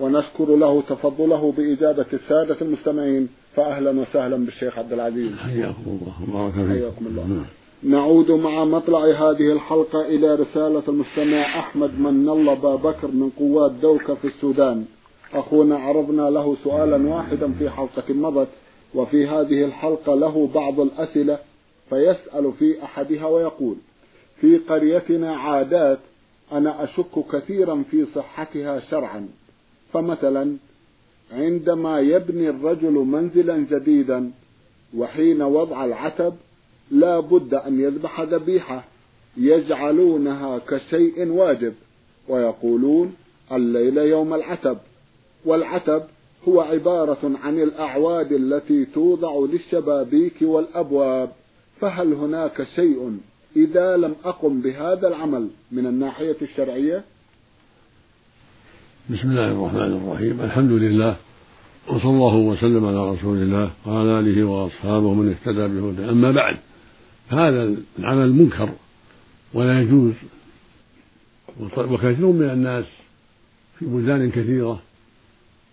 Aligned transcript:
ونشكر 0.00 0.56
له 0.56 0.82
تفضله 0.88 1.52
بإجابة 1.56 2.06
السادة 2.12 2.56
المستمعين 2.62 3.28
فأهلا 3.56 4.00
وسهلا 4.00 4.36
بالشيخ 4.36 4.78
عبد 4.78 4.92
العزيز. 4.92 5.36
حياكم 5.36 5.84
الله 5.86 6.14
وبارك 6.28 6.54
فيك. 6.54 6.68
حياكم 6.68 7.06
الله. 7.06 7.26
نعم. 7.26 7.44
نعود 7.82 8.30
مع 8.30 8.64
مطلع 8.64 9.04
هذه 9.04 9.52
الحلقة 9.52 10.00
إلى 10.00 10.34
رسالة 10.34 10.82
المستمع 10.88 11.42
أحمد 11.42 12.00
من 12.00 12.28
الله 12.28 12.54
بكر 12.76 13.08
من 13.08 13.30
قوات 13.38 13.72
دوكة 13.72 14.14
في 14.14 14.24
السودان. 14.24 14.84
أخونا 15.34 15.78
عرضنا 15.78 16.30
له 16.30 16.56
سؤالا 16.64 17.08
واحدا 17.08 17.52
في 17.52 17.70
حلقة 17.70 18.14
مضت 18.14 18.48
وفي 18.94 19.26
هذه 19.26 19.64
الحلقة 19.64 20.14
له 20.14 20.48
بعض 20.54 20.80
الأسئلة 20.80 21.38
فيسأل 21.90 22.52
في 22.58 22.84
أحدها 22.84 23.26
ويقول 23.26 23.76
في 24.40 24.56
قريتنا 24.56 25.36
عادات 25.36 25.98
أنا 26.52 26.84
أشك 26.84 27.24
كثيرا 27.32 27.84
في 27.90 28.06
صحتها 28.14 28.80
شرعا. 28.80 29.28
فمثلا 29.92 30.56
عندما 31.32 32.00
يبني 32.00 32.48
الرجل 32.48 32.92
منزلا 32.92 33.56
جديدا 33.58 34.30
وحين 34.96 35.42
وضع 35.42 35.84
العتب 35.84 36.34
لا 36.90 37.20
بد 37.20 37.54
أن 37.54 37.80
يذبح 37.80 38.20
ذبيحة 38.20 38.84
يجعلونها 39.36 40.58
كشيء 40.58 41.28
واجب 41.28 41.74
ويقولون 42.28 43.14
الليل 43.52 43.98
يوم 43.98 44.34
العتب. 44.34 44.78
والعتب 45.44 46.02
هو 46.48 46.60
عبارة 46.60 47.32
عن 47.42 47.62
الأعواد 47.62 48.32
التي 48.32 48.84
توضع 48.84 49.46
للشبابيك 49.52 50.34
والأبواب. 50.42 51.30
فهل 51.80 52.12
هناك 52.12 52.64
شيء 52.76 53.18
إذا 53.56 53.96
لم 53.96 54.14
أقم 54.24 54.60
بهذا 54.60 55.08
العمل 55.08 55.48
من 55.72 55.86
الناحية 55.86 56.36
الشرعية؟ 56.42 57.04
بسم 59.10 59.30
الله 59.30 59.52
الرحمن 59.52 59.92
الرحيم. 59.92 60.40
الحمد 60.40 60.70
لله 60.70 61.16
وصلى 61.88 62.10
الله 62.10 62.36
وسلم 62.36 62.84
على 62.86 63.10
رسول 63.10 63.42
الله 63.42 63.70
وعلى 63.86 64.20
آله 64.20 64.44
وأصحابه 64.44 65.14
من 65.14 65.28
اهتدى 65.28 65.68
بهدى 65.68 66.10
أما 66.10 66.30
بعد 66.30 66.56
هذا 67.28 67.74
العمل 67.98 68.32
منكر 68.32 68.70
ولا 69.54 69.80
يجوز. 69.80 70.12
وكثير 71.76 72.26
من 72.26 72.50
الناس 72.50 72.84
في 73.78 73.86
بلدان 73.86 74.30
كثيرة 74.30 74.82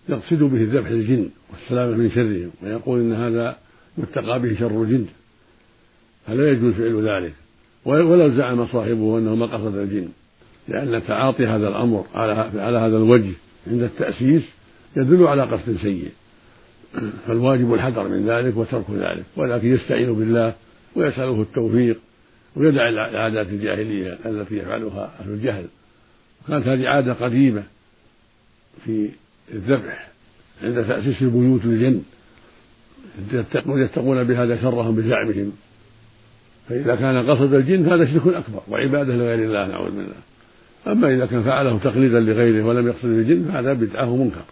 يقصد 0.08 0.42
به 0.42 0.62
ذبح 0.72 0.88
الجن 0.88 1.28
والسلامة 1.50 1.96
من 1.96 2.10
شرهم 2.10 2.50
ويقول 2.62 3.00
إن 3.00 3.12
هذا 3.12 3.58
يتقى 3.98 4.42
به 4.42 4.56
شر 4.58 4.82
الجن. 4.82 5.06
فلا 6.26 6.50
يجوز 6.50 6.74
فعل 6.74 7.08
ذلك. 7.08 7.34
ولو 7.84 8.28
زعم 8.28 8.66
صاحبه 8.66 9.18
أنه 9.18 9.34
ما 9.34 9.46
قصد 9.46 9.76
الجن. 9.76 10.08
لأن 10.68 11.02
تعاطي 11.06 11.46
هذا 11.46 11.68
الأمر 11.68 12.04
على 12.14 12.78
هذا 12.78 12.96
الوجه 12.96 13.32
عند 13.66 13.82
التأسيس 13.82 14.42
يدل 14.96 15.26
على 15.26 15.42
قصد 15.42 15.76
سيء. 15.82 16.10
فالواجب 17.26 17.74
الحذر 17.74 18.08
من 18.08 18.30
ذلك 18.30 18.56
وترك 18.56 18.90
ذلك 18.90 19.24
ولكن 19.36 19.74
يستعين 19.74 20.14
بالله 20.14 20.54
ويسأله 20.96 21.42
التوفيق 21.42 21.98
ويدع 22.56 22.88
العادات 22.88 23.48
الجاهلية 23.48 24.18
التي 24.26 24.56
يفعلها 24.56 25.10
أهل 25.20 25.30
الجهل. 25.30 25.66
كانت 26.48 26.66
هذه 26.66 26.88
عادة 26.88 27.12
قديمة 27.12 27.62
في 28.84 29.08
الذبح 29.52 30.08
عند 30.62 30.84
تأسيس 30.84 31.22
البيوت 31.22 31.64
للجن 31.64 32.02
يتقون 33.68 34.24
بهذا 34.24 34.60
شرهم 34.62 34.96
بزعمهم. 34.96 35.52
فإذا 36.68 36.94
كان 36.94 37.30
قصد 37.30 37.54
الجن 37.54 37.84
فهذا 37.84 38.12
شرك 38.12 38.34
أكبر 38.34 38.62
وعبادة 38.68 39.14
لغير 39.14 39.44
الله 39.44 39.66
نعوذ 39.66 39.90
بالله. 39.90 40.27
أما 40.88 41.14
إذا 41.14 41.26
كان 41.26 41.42
فعله 41.42 41.78
تقليدا 41.78 42.20
لغيره 42.20 42.66
ولم 42.66 42.88
يقصد 42.88 43.04
الجن 43.04 43.44
فهذا 43.44 43.72
بدعة 43.72 44.12
ومنكر. 44.12 44.44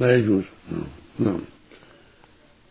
لا 0.00 0.16
يجوز. 0.16 0.42
نعم. 1.18 1.40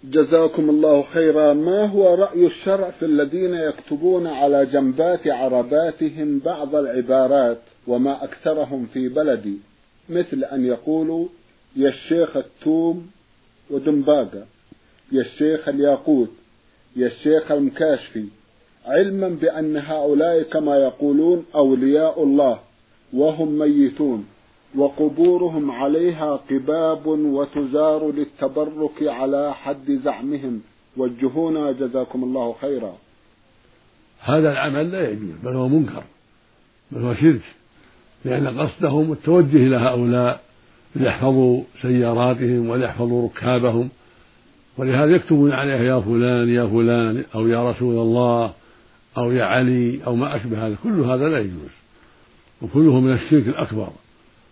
جزاكم 0.03 0.69
الله 0.69 1.03
خيرا. 1.03 1.53
ما 1.53 1.85
هو 1.85 2.15
رأي 2.15 2.47
الشرع 2.47 2.91
في 2.91 3.05
الذين 3.05 3.53
يكتبون 3.53 4.27
على 4.27 4.65
جنبات 4.65 5.27
عرباتهم 5.27 6.39
بعض 6.39 6.75
العبارات 6.75 7.57
وما 7.87 8.23
أكثرهم 8.23 8.87
في 8.93 9.09
بلدي؟ 9.09 9.57
مثل 10.09 10.43
أن 10.43 10.65
يقولوا 10.65 11.27
يا 11.75 11.89
الشيخ 11.89 12.37
التوم 12.37 13.07
ودنباقة. 13.69 14.45
يا 15.11 15.21
الشيخ 15.21 15.69
الياقوت. 15.69 16.31
يا 16.95 17.07
الشيخ 17.07 17.51
المكاشفي. 17.51 18.25
علما 18.85 19.29
بأن 19.29 19.77
هؤلاء 19.77 20.43
كما 20.43 20.75
يقولون 20.75 21.45
أولياء 21.55 22.23
الله. 22.23 22.59
وهم 23.13 23.59
ميتون 23.59 24.25
وقبورهم 24.75 25.71
عليها 25.71 26.35
قباب 26.35 27.07
وتزار 27.07 28.11
للتبرك 28.11 29.03
على 29.03 29.53
حد 29.53 29.99
زعمهم. 30.03 30.61
وجهونا 30.97 31.71
جزاكم 31.71 32.23
الله 32.23 32.55
خيرا. 32.61 32.93
هذا 34.21 34.51
العمل 34.51 34.91
لا 34.91 35.09
يجوز 35.09 35.35
بل 35.43 35.51
هو 35.51 35.67
منكر 35.67 36.03
بل 36.91 37.01
هو 37.01 37.13
شرك 37.13 37.41
لأن 38.25 38.59
قصدهم 38.59 39.11
التوجه 39.11 39.57
إلى 39.57 39.75
هؤلاء 39.75 40.41
ليحفظوا 40.95 41.61
سياراتهم 41.81 42.69
وليحفظوا 42.69 43.27
ركابهم. 43.27 43.89
ولهذا 44.77 45.15
يكتبون 45.15 45.51
عليها 45.51 45.83
يا 45.83 45.99
فلان 45.99 46.49
يا 46.49 46.67
فلان 46.67 47.23
أو 47.35 47.47
يا 47.47 47.69
رسول 47.71 47.95
الله 47.95 48.53
أو 49.17 49.31
يا 49.31 49.43
علي 49.43 49.99
أو 50.07 50.15
ما 50.15 50.35
أشبه 50.35 50.67
هذا. 50.67 50.75
كل 50.83 50.99
هذا 50.99 51.29
لا 51.29 51.39
يجوز. 51.39 51.80
وكله 52.61 52.99
من 52.99 53.13
الشرك 53.13 53.47
الأكبر 53.47 53.89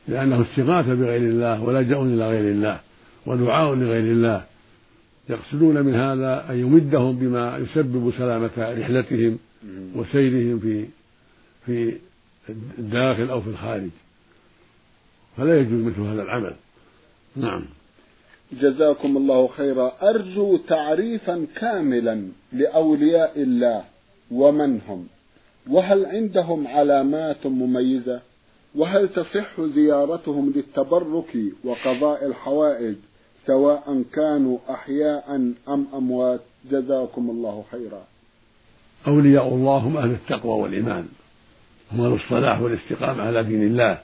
لأنه 0.08 0.42
استغاثة 0.42 0.94
بغير 0.94 1.22
الله 1.22 1.64
ولجأ 1.64 2.02
إلى 2.02 2.30
غير 2.30 2.52
الله 2.52 2.80
ودعاء 3.26 3.76
لغير 3.76 4.04
الله. 4.04 4.44
يقصدون 5.30 5.82
من 5.82 5.96
هذا 5.96 6.46
أن 6.50 6.60
يمدهم 6.60 7.16
بما 7.16 7.58
يسبب 7.58 8.12
سلامة 8.18 8.50
رحلتهم 8.58 9.40
وسيرهم 9.96 10.60
في 10.60 10.86
في 11.66 11.98
الداخل 12.80 13.30
أو 13.30 13.42
في 13.42 13.50
الخارج. 13.50 13.90
فلا 15.38 15.60
يجوز 15.60 15.84
مثل 15.86 16.02
هذا 16.02 16.22
العمل. 16.22 16.56
نعم. 17.36 17.66
جزاكم 18.52 19.18
الله 19.18 19.48
خيرا. 19.48 19.92
أرجو 20.02 20.58
تعريفا 20.58 21.46
كاملا 21.56 22.28
لأولياء 22.54 23.42
الله. 23.42 23.84
ومن 24.32 24.82
هم؟ 24.88 25.08
وهل 25.68 26.06
عندهم 26.06 26.68
علامات 26.68 27.48
مميزة؟ 27.48 28.22
وهل 28.76 29.10
تصح 29.10 29.62
زيارتهم 29.62 30.54
للتبرك 30.56 31.38
وقضاء 31.64 32.26
الحوائج 32.26 32.96
سواء 33.46 34.04
كانوا 34.14 34.58
أحياء 34.70 35.36
أم 35.68 35.88
أموات؟ 35.94 36.42
جزاكم 36.72 37.30
الله 37.30 37.64
خيرا. 37.72 38.04
أولياء 39.08 39.48
الله 39.48 39.78
هم 39.78 39.98
أهل 39.98 40.12
التقوى 40.12 40.62
والإيمان. 40.62 41.06
هم 41.92 42.02
أهل 42.02 42.14
الصلاح 42.14 42.62
والاستقامة 42.62 43.24
على 43.24 43.44
دين 43.44 43.64
الله. 43.64 44.00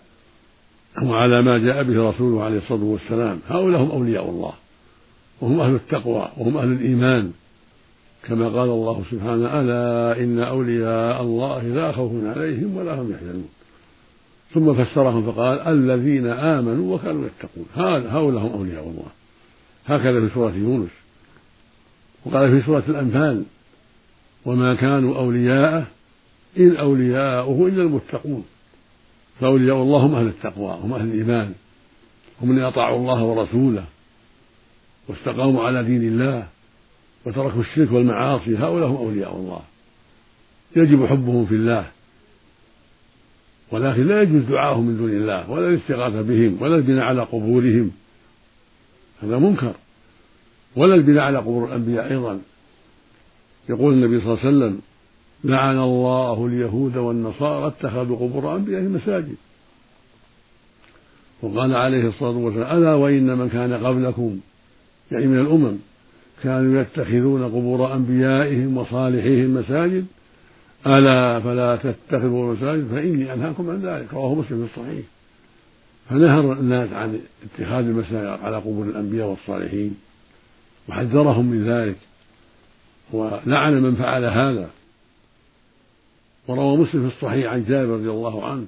وعلى 1.03 1.41
ما 1.41 1.57
جاء 1.57 1.83
به 1.83 2.09
رسوله 2.09 2.43
عليه 2.43 2.57
الصلاة 2.57 2.83
والسلام. 2.83 3.39
هؤلاء 3.47 3.81
هم 3.81 3.91
أولياء 3.91 4.29
الله. 4.29 4.53
وهم 5.41 5.59
أهل 5.59 5.75
التقوى 5.75 6.31
وهم 6.37 6.58
أهل 6.58 6.72
الإيمان. 6.72 7.34
كما 8.27 8.49
قال 8.49 8.69
الله 8.69 9.03
سبحانه 9.11 9.59
ألا 9.61 10.23
إن 10.23 10.39
أولياء 10.39 11.22
الله 11.22 11.63
لا 11.63 11.91
خوف 11.91 12.11
عليهم 12.25 12.77
ولا 12.77 13.01
هم 13.01 13.11
يحزنون. 13.11 13.49
ثم 14.53 14.73
فسرهم 14.73 15.31
فقال 15.31 15.59
الذين 15.59 16.27
آمنوا 16.27 16.95
وكانوا 16.95 17.25
يتقون. 17.25 17.66
هؤلاء 18.07 18.43
هم 18.43 18.51
أولياء 18.51 18.83
الله. 18.83 19.07
هكذا 19.85 20.27
في 20.27 20.33
سورة 20.33 20.51
يونس. 20.51 20.89
وقال 22.25 22.51
في 22.51 22.66
سورة 22.66 22.83
الأنفال 22.89 23.43
وما 24.45 24.75
كانوا 24.75 25.17
أولياءه 25.17 25.87
إن 26.57 26.75
أولياؤه 26.75 27.67
إلا 27.67 27.81
المتقون. 27.81 28.45
فأولياء 29.39 29.75
الله 29.75 30.05
هم 30.05 30.16
أهل 30.16 30.27
التقوى 30.27 30.79
هم 30.83 30.93
أهل 30.93 31.05
الإيمان. 31.05 31.53
هم 32.41 32.49
من 32.49 32.61
أطاعوا 32.61 32.97
الله 32.97 33.23
ورسوله 33.23 33.83
واستقاموا 35.07 35.63
على 35.63 35.83
دين 35.83 36.01
الله. 36.01 36.54
وتركوا 37.25 37.61
الشرك 37.61 37.91
والمعاصي 37.91 38.57
هؤلاء 38.57 38.89
هم 38.89 38.95
أولياء 38.95 39.35
الله. 39.35 39.61
يجب 40.75 41.05
حبهم 41.05 41.45
في 41.45 41.55
الله. 41.55 41.87
ولكن 43.72 44.07
لا 44.07 44.22
يجوز 44.22 44.43
دعاءهم 44.43 44.87
من 44.87 44.97
دون 44.97 45.09
الله 45.09 45.49
ولا 45.49 45.67
الاستغاثة 45.67 46.22
بهم 46.22 46.61
ولا 46.61 46.75
البناء 46.75 47.03
على 47.03 47.22
قبورهم. 47.22 47.91
هذا 49.23 49.37
منكر. 49.37 49.73
ولا 50.75 50.95
البناء 50.95 51.23
على 51.23 51.37
قبور 51.37 51.67
الأنبياء 51.67 52.11
أيضا. 52.11 52.41
يقول 53.69 53.93
النبي 53.93 54.22
صلى 54.22 54.33
الله 54.33 54.45
عليه 54.45 54.49
وسلم 54.49 54.81
لعن 55.43 55.77
الله 55.77 56.45
اليهود 56.45 56.97
والنصارى 56.97 57.67
اتخذوا 57.67 58.17
قبور 58.17 58.55
أنبيائهم 58.55 58.93
مساجد. 58.93 59.35
وقال 61.41 61.75
عليه 61.75 62.07
الصلاة 62.07 62.37
والسلام 62.37 62.77
ألا 62.77 62.93
وإن 62.93 63.37
من 63.37 63.49
كان 63.49 63.73
قبلكم 63.73 64.39
يعني 65.11 65.27
من 65.27 65.39
الأمم 65.39 65.77
كانوا 66.46 66.82
يتخذون 66.82 67.44
قبور 67.44 67.94
أنبيائهم 67.94 68.78
وصالحيهم 68.78 69.53
مساجد. 69.53 70.06
ألا 70.88 71.40
فلا 71.40 71.76
تتخذوا 71.76 72.53
مساجد؟ 72.53 72.88
فإني 72.88 73.34
أنهاكم 73.34 73.70
عن 73.70 73.82
ذلك. 73.82 74.14
رواه 74.14 74.36
مسلم 74.36 74.68
في 74.68 74.80
الصحيح. 74.80 75.06
فنهر 76.09 76.53
الناس 76.53 76.94
عن 76.94 77.20
اتخاذ 77.44 77.86
المساجد 77.86 78.26
على 78.26 78.58
قبور 78.58 78.86
الأنبياء 78.86 79.28
والصالحين. 79.28 79.97
وحذرهم 80.90 81.46
من 81.46 81.70
ذلك. 81.70 81.97
ولعن 83.12 83.82
من 83.82 83.96
فعل 83.96 84.26
هذا. 84.26 84.70
وروى 86.47 86.78
مسلم 86.78 87.09
في 87.09 87.16
الصحيح 87.16 87.52
عن 87.52 87.64
جابر 87.64 87.94
رضي 87.94 88.09
الله 88.09 88.46
عنه. 88.46 88.66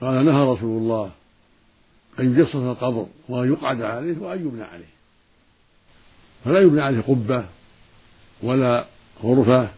قال 0.00 0.24
نهى 0.24 0.52
رسول 0.52 0.82
الله 0.82 1.10
أن 2.20 2.32
يجصص 2.32 2.56
القبر 2.56 3.06
وأن 3.28 3.52
يقعد 3.52 3.82
عليه 3.82 4.18
وأن 4.18 4.46
يبنى 4.46 4.62
عليه. 4.62 5.01
فلا 6.44 6.60
يبنى 6.60 6.80
عليه 6.80 7.00
قبة 7.00 7.44
ولا 8.42 8.86
غرفة 9.22 9.68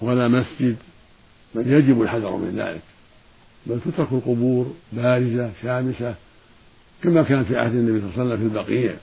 ولا 0.00 0.28
مسجد 0.28 0.76
بل 1.54 1.72
يجب 1.72 2.02
الحذر 2.02 2.36
من 2.36 2.56
ذلك. 2.56 2.82
بل 3.66 3.80
تترك 3.80 4.12
القبور 4.12 4.74
بارزة 4.92 5.50
شامسة 5.62 6.14
كما 7.02 7.22
كان 7.22 7.44
في 7.44 7.56
عهد 7.56 7.74
النبي 7.74 8.00
صلى 8.00 8.22
الله 8.22 8.34
عليه 8.34 8.34
وسلم 8.34 8.36
في 8.36 8.44
البقيع 8.44 8.94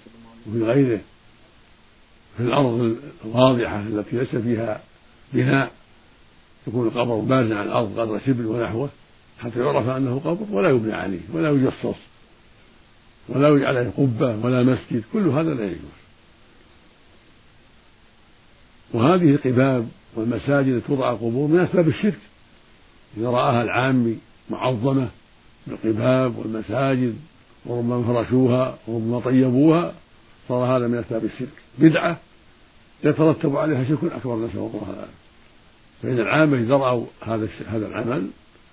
وفي 0.48 0.64
غيره. 0.64 1.02
في 2.38 2.44
الأرض 2.44 2.98
الواضحة 3.26 3.80
التي 3.80 4.18
ليس 4.18 4.36
فيها 4.36 4.82
بناء 5.34 5.72
يكون 6.68 6.88
القبر 6.88 7.16
بارزا 7.16 7.56
على 7.56 7.68
الأرض 7.68 8.00
قدر 8.00 8.20
شبل 8.26 8.46
ونحوه 8.46 8.90
حتى 9.40 9.60
يعرف 9.60 9.90
أنه 9.90 10.20
قبر 10.20 10.46
ولا 10.52 10.70
يبنى 10.70 10.94
عليه 10.94 11.20
ولا 11.34 11.50
يجصص 11.50 12.00
ولا 13.30 13.50
يجعل 13.50 13.78
عليه 13.78 13.90
قبة 13.98 14.46
ولا 14.46 14.64
مسجد. 14.64 15.04
كل 15.14 15.28
هذا 15.28 15.54
لا 15.54 15.66
يجوز. 15.66 16.01
وهذه 18.94 19.30
القباب 19.30 19.88
والمساجد 20.16 20.82
توضع 20.88 21.12
القبور 21.12 21.48
من 21.48 21.60
أسباب 21.60 21.88
الشرك. 21.88 22.20
إذا 23.18 23.30
رآها 23.30 23.64
العامي 23.64 24.18
معظمة 24.50 25.08
بالقباب 25.68 26.38
والمساجد 26.38 27.16
وربما 27.66 28.04
فرشوها 28.04 28.78
وربما 28.88 29.20
طيبوها 29.20 29.94
صار 30.48 30.78
هذا 30.78 30.88
من 30.88 30.98
أسباب 30.98 31.26
الشرك. 31.26 31.54
بدعة 31.80 32.18
يترتب 33.04 33.56
عليها 33.56 33.84
شرك 33.84 34.04
أكبر 34.04 34.36
نسأل 34.36 34.58
الله 34.58 34.84
العافية. 34.84 35.22
فإن 36.04 36.20
العامة 36.20 36.58
إذا 36.58 36.76
رأوا 36.76 37.06
هذا 37.22 37.48
هذا 37.68 37.88
العمل 37.88 38.28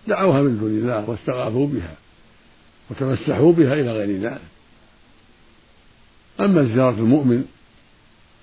دعوها 0.09 0.43
من 0.43 0.59
دون 0.59 0.71
الله 0.71 1.11
واستغاثوا 1.11 1.67
بها 1.67 1.95
وتمسحوا 2.91 3.53
بها 3.53 3.75
إلى 3.75 3.93
غير 3.93 4.21
ذلك 4.21 4.41
أما 6.41 6.65
زيارة 6.65 6.95
المؤمن 6.99 7.45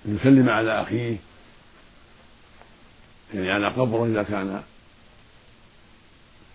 أن 0.06 0.16
يسلم 0.16 0.48
على 0.48 0.82
أخيه 0.82 1.16
يعني 3.34 3.50
على 3.50 3.68
قبره 3.68 4.06
إذا 4.06 4.22
كان 4.22 4.62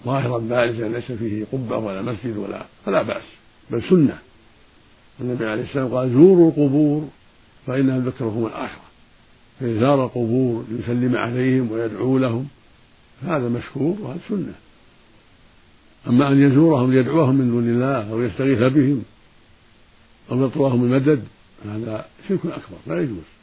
ظاهرا 0.06 0.38
بارزا 0.38 0.88
ليس 0.88 1.12
فيه 1.12 1.46
قبة 1.52 1.78
ولا 1.78 2.02
مسجد 2.02 2.38
ولا 2.38 2.66
فلا 2.86 3.02
بأس 3.02 3.24
بل 3.70 3.84
سنة. 3.84 4.18
النبي 5.22 5.46
عليه 5.46 5.64
السلام 5.64 5.88
قال 5.88 6.12
زوروا 6.14 6.50
القبور 6.50 7.08
فإنها 7.68 8.00
تذكركم 8.00 8.46
الآخرة. 8.46 8.84
فإزار 9.60 10.06
القبور 10.06 10.66
ليسلم 10.70 11.16
عليهم 11.16 11.72
ويدعو 11.72 12.18
لهم 12.18 12.48
هذا 13.24 13.50
مشكور 13.50 13.98
وهذا 14.02 14.20
سنة. 14.30 14.54
أما 16.08 16.28
أن 16.28 16.42
يزورهم 16.42 16.94
ليدعوهم 16.94 17.36
من 17.36 17.52
دون 17.52 17.70
الله 17.70 18.12
أو 18.12 18.22
يستغيث 18.22 18.60
بهم 18.60 19.04
أو 20.32 20.46
يطلبهم 20.46 20.84
المدد 20.84 21.24
هذا 21.66 22.06
شرك 22.28 22.46
أكبر 22.46 22.78
لا 22.88 23.02
يجوز. 23.02 23.41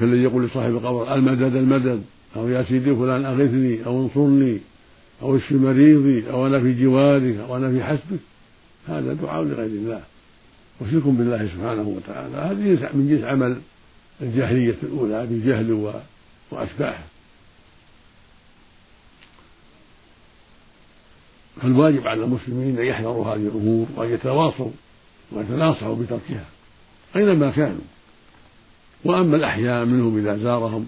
كالذي 0.00 0.22
يقول 0.22 0.46
لصاحب 0.46 0.70
القبر 0.70 1.14
المدد 1.14 1.56
المدد. 1.56 2.02
أو 2.36 2.48
يا 2.48 2.62
سيدي 2.62 2.94
فلان 2.94 3.24
أغثني 3.24 3.86
أو 3.86 4.02
انصرني 4.02 4.58
أو 5.22 5.36
اشف 5.36 5.52
مريضي 5.52 6.30
أو 6.30 6.46
أنا 6.46 6.60
في 6.60 6.74
جوارك 6.84 7.36
أو 7.36 7.56
أنا 7.56 7.70
في 7.70 7.84
حسبك 7.84 8.20
هذا 8.88 9.12
دعاء 9.12 9.42
لغير 9.44 9.66
الله. 9.66 10.02
وشرك 10.80 11.02
بالله 11.02 11.46
سبحانه 11.46 11.88
وتعالى. 11.88 12.36
هذه 12.36 12.90
من 12.94 13.08
جنس 13.08 13.24
عمل 13.24 13.56
الجاهلية 14.22 14.76
الأولى 14.82 15.26
بالجهل 15.26 15.92
وأشباهه 16.50 17.04
فالواجب 21.62 22.06
على 22.06 22.24
المسلمين 22.24 22.78
أن 22.78 22.86
يحذروا 22.86 23.26
هذه 23.26 23.46
الأمور 23.46 23.86
وأن 23.96 24.12
يتواصوا 24.12 24.70
ويتناصحوا 25.32 25.94
بتركها 25.94 26.44
أينما 27.16 27.50
كانوا. 27.50 27.84
وأما 29.04 29.36
الأحياء 29.36 29.84
منهم 29.84 30.18
إذا 30.18 30.36
زارهم 30.36 30.86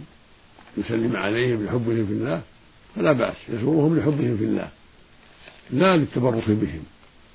يسلم 0.76 1.16
عليهم 1.16 1.64
لحبهم 1.64 2.06
في 2.06 2.12
الله 2.12 2.42
فلا 2.96 3.12
بأس 3.12 3.34
يزورهم 3.48 3.98
لحبهم 3.98 4.36
في 4.36 4.44
الله 4.44 4.68
لا 5.70 5.96
للتبرك 5.96 6.44
بهم 6.48 6.82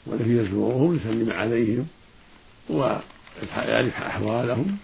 ولكن 0.06 0.45
يزورهم 0.45 0.94
ليسلم 0.94 1.31
عليهم 1.31 1.88
ويعرف 2.69 4.01
أحوالهم 4.01 4.77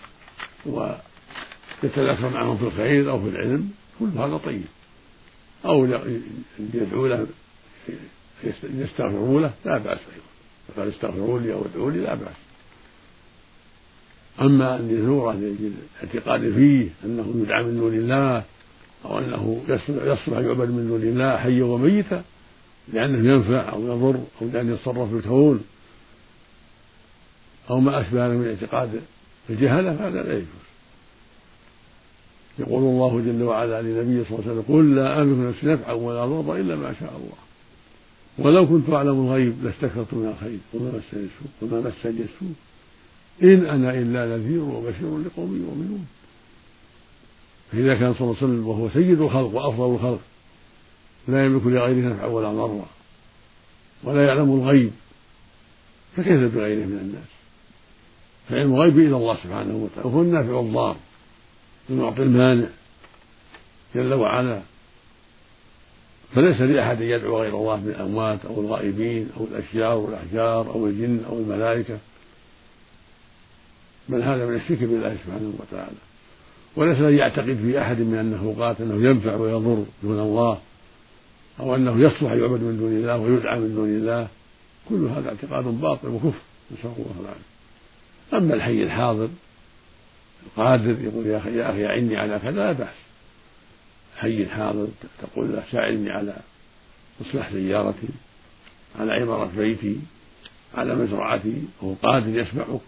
ويتذكر 0.65 2.29
معهم 2.29 2.57
في 2.57 2.63
الخير 2.63 3.09
أو 3.09 3.21
في 3.21 3.29
العلم 3.29 3.71
كل 3.99 4.05
هذا 4.17 4.37
طيب. 4.37 4.65
أو 5.65 5.85
يدعو 6.73 7.07
له 7.07 7.27
يستغفروا 8.63 9.41
له 9.41 9.53
لا 9.65 9.77
بأس 9.77 9.99
أيضا. 10.13 10.25
فقال 10.67 10.89
استغفروا 10.89 11.39
لي 11.39 11.53
أو 11.53 11.65
ادعوا 11.65 11.91
لي 11.91 11.99
لا 11.99 12.15
بأس. 12.15 12.35
أما 14.41 14.75
أن 14.75 14.89
يزوره 14.89 15.31
الاعتقاد 15.31 16.53
فيه 16.53 16.87
أنه 17.05 17.33
يدعى 17.35 17.63
من 17.63 17.77
دون 17.79 17.93
الله 17.93 18.43
أو 19.05 19.19
أنه 19.19 19.63
يصلح 20.05 20.37
يعبد 20.37 20.69
من 20.69 20.87
دون 20.87 21.01
الله 21.01 21.37
حيا 21.37 21.63
وميتا 21.63 22.23
لأنه 22.93 23.33
ينفع 23.33 23.71
أو 23.71 23.81
يضر 23.81 24.15
أو 24.41 24.47
لأنه 24.53 24.73
يتصرف 24.73 25.09
في 25.09 25.15
الكون 25.15 25.63
أو 27.69 27.79
ما 27.79 28.01
أشبه 28.01 28.27
من 28.27 28.47
اعتقاد 28.47 29.01
الجهلة 29.49 30.07
هذا 30.07 30.23
لا 30.23 30.33
يجوز. 30.33 30.63
يقول 32.59 32.83
الله 32.83 33.21
جل 33.25 33.43
وعلا 33.43 33.81
لنبيه 33.81 34.23
صلى 34.23 34.39
الله 34.39 34.49
عليه 34.49 34.59
وسلم 34.59 34.75
قل 34.75 34.95
لا 34.95 35.21
أملك 35.21 35.47
نفسي 35.47 35.67
نفعا 35.67 35.93
ولا 35.93 36.25
ضرا 36.25 36.57
إلا 36.57 36.75
ما 36.75 36.93
شاء 36.99 37.13
الله. 37.17 37.37
ولو 38.37 38.67
كنت 38.67 38.89
أعلم 38.89 39.25
الغيب 39.25 39.63
لاستكثرت 39.63 40.13
من 40.13 40.27
الخير. 40.27 40.59
وما 40.73 40.89
مسني 40.89 41.23
السوء 41.23 41.51
وما 41.61 41.79
مسني 41.79 42.23
السوء. 42.23 42.53
إن 43.41 43.65
أنا 43.65 43.93
إلا 43.93 44.37
نذير 44.37 44.61
وبشير 44.61 45.17
لقوم 45.17 45.57
يؤمنون. 45.57 46.07
فإذا 47.71 47.95
كان 47.95 48.13
صلى 48.13 48.21
الله 48.21 48.35
عليه 48.41 48.45
وسلم 48.45 48.67
وهو 48.67 48.89
سيد 48.89 49.21
الخلق 49.21 49.55
وأفضل 49.55 49.95
الخلق 49.95 50.21
لا 51.27 51.45
يملك 51.45 51.65
لغيره 51.65 52.13
نفعا 52.13 52.25
ولا 52.25 52.51
ضرا 52.51 52.85
ولا 54.03 54.25
يعلم 54.25 54.53
الغيب 54.53 54.91
فكيف 56.17 56.55
بغيره 56.55 56.85
من 56.85 56.97
الناس؟ 56.97 57.27
فعلم 58.49 58.73
الغيب 58.73 58.99
إلى 58.99 59.15
الله 59.15 59.35
سبحانه 59.43 59.75
وتعالى 59.75 60.09
وهو 60.09 60.21
النافع 60.21 60.59
الضار 60.59 60.95
المعطي 61.89 62.23
المانع 62.23 62.67
جل 63.95 64.13
وعلا. 64.13 64.61
فليس 66.35 66.61
لأحد 66.61 67.01
يدعو 67.01 67.41
غير 67.41 67.57
الله 67.57 67.77
من 67.77 67.89
الأموات 67.89 68.45
أو 68.45 68.61
الغائبين 68.61 69.29
أو 69.37 69.45
الأشجار 69.45 69.97
والأحجار 69.97 70.69
أو 70.69 70.87
الجن 70.87 71.23
أو 71.29 71.37
الملائكة. 71.37 71.97
بل 74.09 74.23
هذا 74.23 74.45
من 74.45 74.55
الشرك 74.55 74.79
بالله 74.79 75.17
سبحانه 75.25 75.53
وتعالى. 75.59 75.97
وليس 76.75 76.97
أن 76.97 77.17
يعتقد 77.17 77.57
في 77.61 77.81
أحد 77.81 77.99
من 77.99 78.55
قال 78.59 78.75
أنه 78.79 79.09
ينفع 79.09 79.35
ويضر 79.35 79.85
دون 80.03 80.19
الله 80.19 80.59
أو 81.59 81.75
أنه 81.75 82.01
يصلح 82.01 82.31
يعبد 82.31 82.61
من 82.61 82.77
دون 82.77 82.91
الله 82.91 83.17
ويدعى 83.17 83.59
من 83.59 83.75
دون 83.75 83.89
الله 83.89 84.27
كل 84.89 85.07
هذا 85.07 85.29
اعتقاد 85.29 85.63
باطل 85.63 86.07
وكفر 86.07 86.41
نسأل 86.71 86.91
الله 86.97 87.15
العافية. 87.19 87.53
أما 88.33 88.53
الحي 88.53 88.83
الحاضر 88.83 89.29
القادر 90.45 91.01
يقول 91.01 91.27
يا 91.27 91.37
أخي 91.37 91.57
يا 91.57 91.71
أخي 91.71 91.85
أعني 91.85 92.17
على 92.17 92.39
كذا 92.39 92.51
لا 92.51 92.71
بأس. 92.71 92.95
حي 94.17 94.45
حاضر 94.45 94.87
تقول 95.21 95.53
له 95.53 95.63
ساعدني 95.71 96.09
على 96.09 96.35
إصلاح 97.21 97.51
سيارتي 97.51 98.07
على 98.99 99.13
عمارة 99.13 99.51
بيتي 99.57 99.97
على 100.75 100.95
مزرعتي 100.95 101.63
وهو 101.81 101.93
قادر 101.93 102.39
يسمعك 102.39 102.81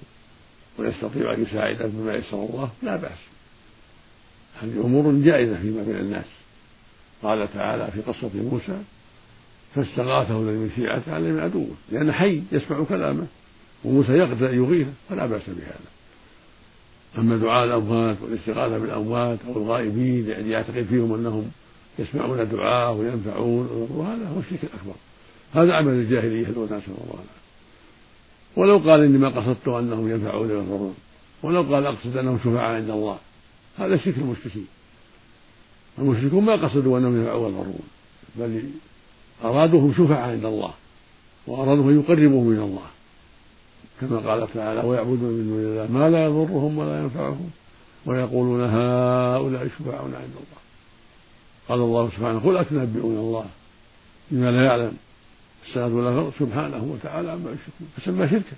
ويستطيع 0.77 1.33
أن 1.33 1.41
يساعدك 1.41 1.85
بما 1.85 2.13
يسر 2.13 2.37
الله 2.37 2.69
لا 2.83 2.95
بأس. 2.95 3.19
هذه 4.61 4.85
أمور 4.85 5.13
جائزة 5.13 5.55
فيما 5.55 5.83
بين 5.83 5.95
الناس. 5.95 6.25
قال 7.23 7.53
تعالى 7.53 7.91
في 7.91 8.01
قصة 8.01 8.29
موسى 8.33 8.81
فاستغاثه 9.75 10.39
الذي 10.39 10.57
من 10.57 10.71
شيعته 10.75 11.13
على 11.13 11.31
من 11.31 11.39
عدوه. 11.39 11.75
لأن 11.91 12.11
حي 12.11 12.41
يسمع 12.51 12.83
كلامه 12.83 13.27
وموسى 13.83 14.11
يقدر 14.11 14.53
يغيثه 14.53 14.91
فلا 15.09 15.25
بأس 15.25 15.43
بهذا. 15.47 15.89
أما 17.17 17.37
دعاء 17.37 17.65
الأموات 17.65 18.17
والاستغاثة 18.21 18.77
بالأموات 18.77 19.39
أو 19.47 19.57
الغائبين 19.57 20.29
يعني 20.29 20.49
يعتقد 20.49 20.85
فيهم 20.89 21.13
أنهم 21.13 21.51
يسمعون 21.99 22.39
الدعاء 22.39 22.93
وينفعون 22.93 23.87
هذا 24.07 24.29
هو 24.29 24.39
الشرك 24.39 24.63
الأكبر. 24.63 24.95
هذا 25.53 25.73
عمل 25.73 25.93
الجاهلية 25.93 26.47
الأولى 26.47 26.77
نسأل 26.77 26.87
الله. 26.87 27.13
العافية 27.13 27.44
ولو 28.55 28.77
قال 28.77 29.03
إني 29.03 29.17
ما 29.17 29.29
قصدت 29.29 29.67
أنهم 29.67 30.11
ينفعون 30.11 30.51
ويضرون 30.51 30.95
ولو 31.43 31.61
قال 31.61 31.85
أقصد 31.85 32.17
أنهم 32.17 32.39
شفعاء 32.39 32.75
عند 32.75 32.89
الله 32.89 33.17
هذا 33.77 33.97
شرك 33.97 34.17
المشركين. 34.17 34.67
المشركون 35.99 36.43
ما 36.43 36.65
قصدوا 36.65 36.97
أنهم 36.97 37.19
ينفعون 37.19 37.43
ويضرون 37.43 37.79
بل 38.35 38.63
أرادوهم 39.43 39.93
شفعاء 39.93 40.29
عند 40.31 40.45
الله 40.45 40.73
وأرادوا 41.47 41.91
أن 41.91 41.99
يقربوهم 41.99 42.47
من 42.47 42.59
الله. 42.59 42.87
كما 44.01 44.17
قال 44.29 44.53
تعالى 44.53 44.81
ويعبدون 44.81 45.33
من 45.33 45.47
دون 45.47 45.59
الله 45.59 45.99
ما 45.99 46.09
لا 46.09 46.25
يضرهم 46.25 46.77
ولا 46.77 47.01
ينفعهم 47.01 47.49
ويقولون 48.05 48.61
هؤلاء 48.61 49.67
شفعاؤنا 49.67 50.17
عند 50.17 50.35
الله. 50.41 50.61
قال 51.69 51.79
الله 51.79 52.09
سبحانه 52.09 52.39
قل 52.39 52.57
أتنبئون 52.57 53.17
الله 53.17 53.45
بما 54.31 54.51
لا 54.51 54.63
يعلم. 54.63 54.97
السماوات 55.67 55.91
والأرض 55.91 56.33
سبحانه 56.39 56.83
وتعالى 56.83 57.31
عما 57.31 57.51
يشركون 57.51 57.87
فسمى 57.97 58.29
شركا. 58.29 58.55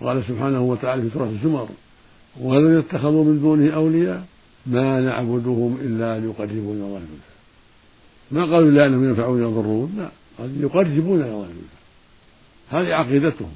قال 0.00 0.24
سبحانه 0.28 0.62
وتعالى 0.62 1.02
في 1.02 1.10
سورة 1.10 1.24
الزمر 1.24 1.68
والذين 2.40 2.78
اتخذوا 2.78 3.24
من 3.24 3.40
دونه 3.40 3.74
أولياء 3.74 4.24
ما 4.66 5.00
نعبدهم 5.00 5.78
إلا 5.80 6.18
ليقربونا 6.20 6.84
الله 6.86 7.00
زلفى 7.00 7.34
ما 8.30 8.40
قالوا 8.40 8.70
لأنهم 8.70 9.08
ينفعون 9.08 9.42
يضرون 9.42 9.94
لا 9.96 10.08
قال 10.38 10.62
يقربونا 10.62 11.24
الله 11.24 11.46
زلفى 11.46 11.74
هذه 12.70 12.94
عقيدتهم. 12.94 13.52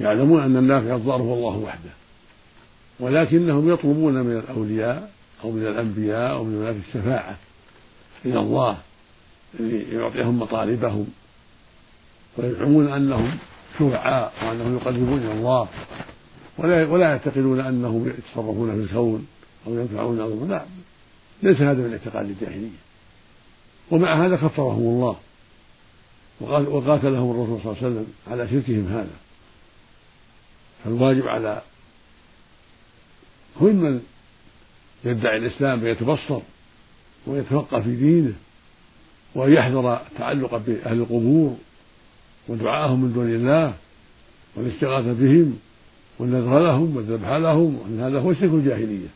يعلمون 0.00 0.42
أن 0.42 0.56
النافع 0.56 0.94
الضار 0.94 1.22
هو 1.22 1.34
الله 1.34 1.56
وحده. 1.56 1.90
ولكنهم 3.00 3.72
يطلبون 3.72 4.14
من 4.14 4.36
الأولياء 4.36 5.10
أو 5.44 5.50
من 5.50 5.66
الأنبياء 5.66 6.30
أو 6.30 6.44
من 6.44 6.54
ولاة 6.54 6.76
الشفاعة 6.88 7.36
إلى 8.24 8.40
الله. 8.40 8.78
ليعطيهم 9.58 10.38
مطالبهم 10.38 11.06
ويزعمون 12.38 12.92
أنهم 12.92 13.38
شفعاء 13.78 14.32
وأنهم 14.42 14.76
يقربون 14.76 15.18
إلى 15.18 15.32
الله 15.32 15.68
ولا 16.58 16.86
ولا 16.86 17.10
يعتقدون 17.10 17.60
أنهم 17.60 18.08
يتصرفون 18.08 18.74
في 18.74 18.92
الكون 18.92 19.26
أو 19.66 19.74
ينفعون 19.74 20.20
أو 20.20 20.46
لا. 20.46 20.64
ليس 21.42 21.60
هذا 21.60 21.82
من 21.82 21.92
اعتقاد 21.92 22.26
الجاهلية. 22.26 22.78
ومع 23.90 24.26
هذا 24.26 24.36
كفرهم 24.36 24.82
الله. 24.82 25.16
وقاتلهم 26.40 27.30
الرسول 27.30 27.60
صلى 27.62 27.72
الله 27.72 27.76
عليه 27.76 27.86
وسلم 27.86 28.06
على 28.28 28.48
شركهم 28.48 28.86
هذا. 28.86 29.16
فالواجب 30.84 31.28
على 31.28 31.62
كل 33.60 33.72
من 33.72 34.00
يدعي 35.04 35.36
الإسلام 35.36 35.80
فيتبصر 35.80 36.40
ويتفقه 37.26 37.80
في 37.80 37.96
دينه 37.96 38.32
وأن 39.34 39.52
يحذر 39.52 39.94
التعلق 39.96 40.56
بأهل 40.56 40.98
القبور 40.98 41.56
ودعاءهم 42.48 43.00
من 43.00 43.12
دون 43.12 43.34
الله 43.34 43.74
والاستغاثة 44.56 45.12
بهم 45.12 45.58
والنذر 46.18 46.58
لهم 46.58 46.96
والذبح 46.96 47.28
لهم 47.28 47.78
وأن 47.78 48.00
هذا 48.00 48.18
هو 48.18 48.34
شرك 48.34 48.50
الجاهلية. 48.50 49.08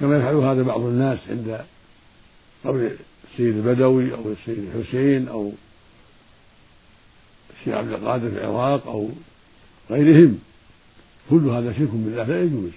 كما 0.00 0.18
يفعل 0.18 0.34
هذا 0.34 0.62
بعض 0.62 0.80
الناس 0.80 1.18
عند 1.30 1.60
قبر 2.64 2.90
السيد 3.32 3.56
البدوي 3.56 4.14
أو 4.14 4.32
السيد 4.32 4.68
الحسين 4.74 5.28
أو 5.28 5.52
الشيخ 7.58 7.74
عبد 7.74 7.92
القادر 7.92 8.30
في 8.30 8.38
العراق 8.38 8.86
أو 8.86 9.08
غيرهم. 9.90 10.38
كل 11.30 11.48
هذا 11.48 11.72
شرك 11.72 11.88
بالله 11.92 12.24
لا 12.24 12.42
يجوز. 12.42 12.70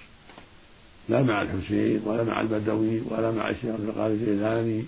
لا 1.10 1.24
مع 1.24 1.42
الحسين 1.42 2.02
ولا 2.06 2.24
مع 2.24 2.42
البدوي 2.42 3.02
ولا 3.10 3.32
مع 3.32 3.50
الشيخ 3.50 3.66
عبد 3.66 3.88
القادر 3.90 4.14
الجيلاني 4.14 4.84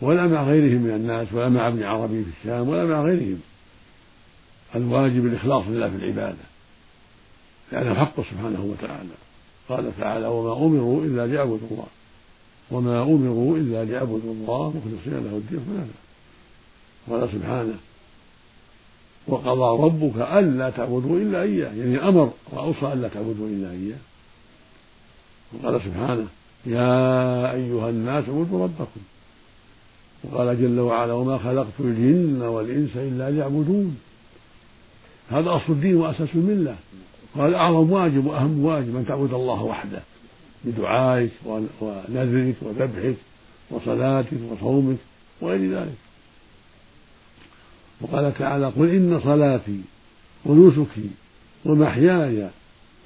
ولا 0.00 0.26
مع 0.26 0.44
غيرهم 0.44 0.82
من 0.82 0.90
الناس 0.90 1.32
ولا 1.32 1.48
مع 1.48 1.68
ابن 1.68 1.82
عربي 1.82 2.24
في 2.24 2.30
الشام 2.40 2.68
ولا 2.68 2.84
مع 2.84 3.02
غيرهم. 3.02 3.40
الواجب 4.76 5.26
الإخلاص 5.26 5.64
لله 5.68 5.88
في 5.88 5.96
العبادة 5.96 6.44
لأنه 7.72 7.94
حق 7.94 8.20
سبحانه 8.20 8.64
وتعالى. 8.64 9.10
قال 9.68 9.92
تعالى 10.00 10.26
وما 10.26 10.66
أمروا 10.66 11.04
إلا 11.04 11.26
ليعبدوا 11.26 11.68
الله 11.70 11.86
وما 12.70 13.02
أمروا 13.02 13.56
إلا 13.56 13.84
ليعبدوا 13.84 14.32
الله 14.34 14.68
مخلصين 14.68 15.24
له 15.24 15.36
الدين 15.36 15.60
حنفاء 15.60 15.88
قال 17.10 17.32
سبحانه 17.32 17.78
وقضى 19.26 19.84
ربك 19.84 20.16
ألا 20.16 20.70
تعبدوا 20.70 21.18
إلا 21.20 21.42
إياه. 21.42 21.72
يعني 21.72 22.08
أمر 22.08 22.32
وأوصى 22.52 22.92
ألا 22.92 23.08
تعبدوا 23.08 23.48
إلا 23.48 23.70
إياه. 23.70 23.98
وقال 25.52 25.80
سبحانه 25.80 26.26
يا 26.66 27.52
أيها 27.52 27.90
الناس 27.90 28.24
اعبدوا 28.28 28.64
ربكم. 28.64 29.00
وقال 30.24 30.60
جل 30.60 30.80
وعلا 30.80 31.12
وما 31.12 31.38
خلقت 31.38 31.80
الجن 31.80 32.42
والإنس 32.42 32.90
إلا 32.96 33.30
ليعبدون. 33.30 33.98
هذا 35.30 35.50
أصل 35.56 35.72
الدين 35.72 35.96
وأساس 35.96 36.28
الملة. 36.34 36.76
قال 37.38 37.54
أعظم 37.54 37.90
واجب 37.92 38.26
وأهم 38.26 38.64
واجب 38.64 38.96
أن 38.96 39.06
تعبد 39.06 39.34
الله 39.34 39.62
وحده. 39.62 40.02
بدعائك 40.64 41.30
ونذرك 41.80 42.54
وذبحك 42.62 43.16
وصلاتك 43.70 44.38
وصومك 44.50 44.98
وغير 45.40 45.72
ذلك. 45.78 45.98
وقال 48.00 48.38
تعالى 48.38 48.66
قل 48.66 48.88
إن 48.88 49.20
صلاتي 49.20 49.80
ونسكي 50.46 51.10
ومحياي 51.64 52.48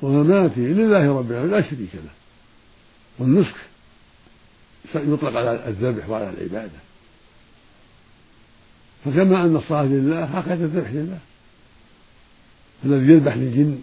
ومماتي 0.03 0.61
لله 0.61 1.19
رب 1.19 1.31
العالمين 1.31 1.55
لا 1.55 1.63
شريك 1.63 1.95
له. 1.95 2.11
والنسك 3.19 3.57
يطلق 4.95 5.37
على 5.37 5.69
الذبح 5.69 6.09
وعلى 6.09 6.31
العبادة. 6.31 6.84
فكما 9.05 9.45
أن 9.45 9.57
الصلاة 9.57 9.85
لله 9.85 10.25
هكذا 10.25 10.65
الذبح 10.65 10.91
لله. 10.91 11.19
الذي 12.85 13.13
يذبح 13.13 13.37
للجن 13.37 13.81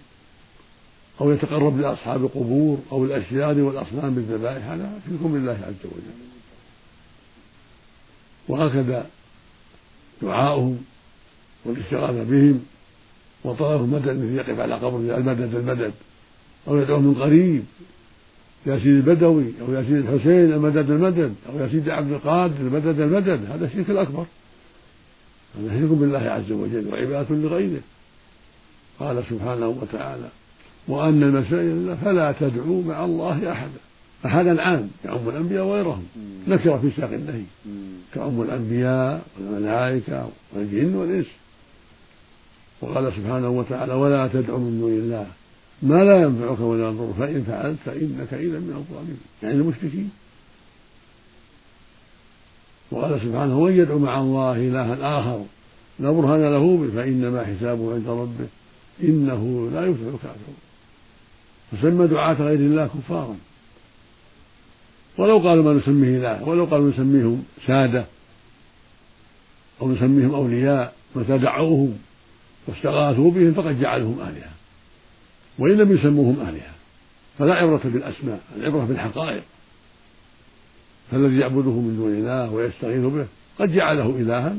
أو 1.22 1.32
يتقرب 1.32 1.80
لأصحاب 1.80 2.24
القبور 2.24 2.80
أو 2.92 3.06
الأشجار 3.06 3.62
والأصنام 3.62 4.16
بالذبائح 4.16 4.66
هذا 4.66 5.00
شرك 5.10 5.32
بالله 5.32 5.52
عز 5.52 5.86
وجل. 5.86 6.32
وهكذا 8.48 9.10
دعاؤهم 10.22 10.78
والاستغاثة 11.66 12.24
بهم 12.24 12.66
وطلب 13.44 13.82
المدد 13.82 14.18
مثل 14.18 14.36
يقف 14.36 14.60
على 14.60 14.76
قبر 14.76 14.98
المدد 14.98 15.56
المدد. 15.56 15.94
أو 16.68 16.78
يدعو 16.78 17.00
من 17.00 17.14
قريب 17.14 17.64
يا 18.66 18.78
سيدي 18.78 18.90
البدوي 18.90 19.54
أو 19.62 19.74
يا 19.74 19.84
سيدي 19.84 20.00
الحسين 20.00 20.54
المدد 20.54 20.92
المدد. 20.92 21.36
أو 21.50 21.60
يا 21.60 21.68
سيدي 21.68 21.92
عبد 21.92 22.12
القادر 22.12 22.56
المدد 22.62 23.00
المدد. 23.00 23.52
هذا 23.52 23.66
الشرك 23.66 23.90
الأكبر. 23.90 24.26
هذا 25.60 25.80
شرك 25.80 25.90
بالله 25.90 26.20
عز 26.20 26.52
وجل 26.52 26.88
وعبادة 26.88 27.36
لغيره. 27.36 27.82
قال 29.00 29.24
سبحانه 29.30 29.68
وتعالى 29.68 30.30
وأن 30.88 31.24
المساجد 31.24 31.70
لله 31.70 31.96
فلا 31.96 32.32
تدعوا 32.40 32.84
مع 32.84 33.06
الله 33.06 33.52
أحدا. 33.52 33.80
أحدا 34.26 34.62
عام 34.62 34.90
يعم 35.06 35.30
الأنبياء 35.30 35.64
وغيرهم. 35.66 36.04
نكر 36.48 36.80
في 36.80 36.90
ساق 36.90 37.10
النهي. 37.14 37.44
كعم 38.16 38.42
الأنبياء 38.42 39.22
والملائكة 39.40 40.30
والجن 40.54 40.96
والإنس. 40.96 41.26
وقال 42.82 43.14
سبحانه 43.14 43.50
وتعالى 43.50 43.94
ولا 43.94 44.28
تدع 44.28 44.58
من 44.58 44.80
دون 44.82 44.92
الله 44.92 45.28
ما 45.82 46.04
لا 46.04 46.22
ينفعك 46.22 46.60
ولا 46.60 46.90
يضرك. 46.90 47.14
فإن 47.20 47.44
فعلت 47.44 47.78
فإنك 47.86 48.34
إذا 48.34 48.60
من 48.60 48.74
الظالمين. 48.78 49.20
يعني 49.44 49.56
المشركين. 49.56 50.10
وقال 52.92 53.22
سبحانه 53.22 53.60
ومن 53.60 53.78
يدعو 53.78 54.00
مع 54.00 54.20
الله 54.20 54.56
إلها 54.56 55.20
آخر 55.20 55.46
لا 56.00 56.12
برهان 56.12 56.42
له 56.42 56.92
فإنما 56.96 57.46
حسابه 57.46 57.94
عند 57.94 58.08
ربه 58.08 58.48
إنه 59.04 59.70
لا 59.74 59.86
يفلح 59.86 60.08
الكافرون. 60.14 60.58
فسمى 61.72 62.08
دعاة 62.08 62.34
غير 62.34 62.60
الله 62.60 62.88
كفارا. 62.88 63.36
ولو 65.18 65.38
قالوا 65.38 65.64
ما 65.64 65.74
نسميه 65.74 66.18
إله 66.18 66.50
ولو 66.50 66.66
قالوا 66.66 66.90
نسميهم 66.90 67.44
سادة 67.68 68.06
أو 69.82 69.92
نسميهم 69.92 70.34
أولياء 70.34 70.94
متى 71.16 71.38
دعوهم 71.38 71.98
واستغاثوا 72.68 73.32
بهم 73.32 73.54
فقد 73.54 73.80
جعلهم 73.80 74.20
آلهة 74.20 74.52
وإن 75.60 75.78
لم 75.78 75.92
يسموهم 75.96 76.42
آلهة 76.42 76.72
فلا 77.40 77.54
عبرة 77.54 77.82
بالأسماء 77.84 78.42
العبرة 78.58 78.86
بالحقائق. 78.86 79.44
فالذي 81.12 81.40
يعبده 81.40 81.72
من 81.72 81.96
دون 81.98 82.14
الله 82.14 82.52
ويستغيث 82.52 83.06
به 83.06 83.28
قد 83.60 83.74
جعله 83.74 84.10
إلها 84.10 84.56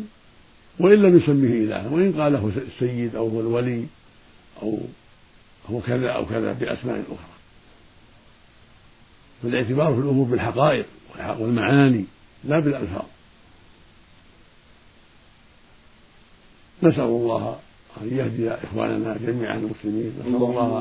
وإن 0.78 1.02
لم 1.02 1.16
يسميه 1.16 1.64
إلها 1.64 1.88
وإن 1.88 2.12
قاله 2.12 2.52
السيد 2.56 3.16
أو 3.16 3.28
هو 3.28 3.40
الولي 3.40 3.84
أو 4.62 4.78
هو 5.70 5.80
كذا 5.80 6.08
أو 6.08 6.26
كذا 6.26 6.52
بأسماء 6.52 7.00
أخرى. 7.00 7.32
فالاعتبار 9.42 9.94
في 9.94 10.00
الأمور 10.00 10.26
بالحقائق 10.26 10.86
والمعاني 11.38 12.04
لا 12.44 12.58
بالألفاظ. 12.58 13.04
نسأل 16.82 17.00
الله 17.00 17.58
وأن 17.96 18.18
يهدي 18.18 18.50
إخواننا 18.50 19.16
جميعا 19.26 19.56
المسلمين 19.56 20.12
نسأل 20.20 20.34
الله 20.34 20.78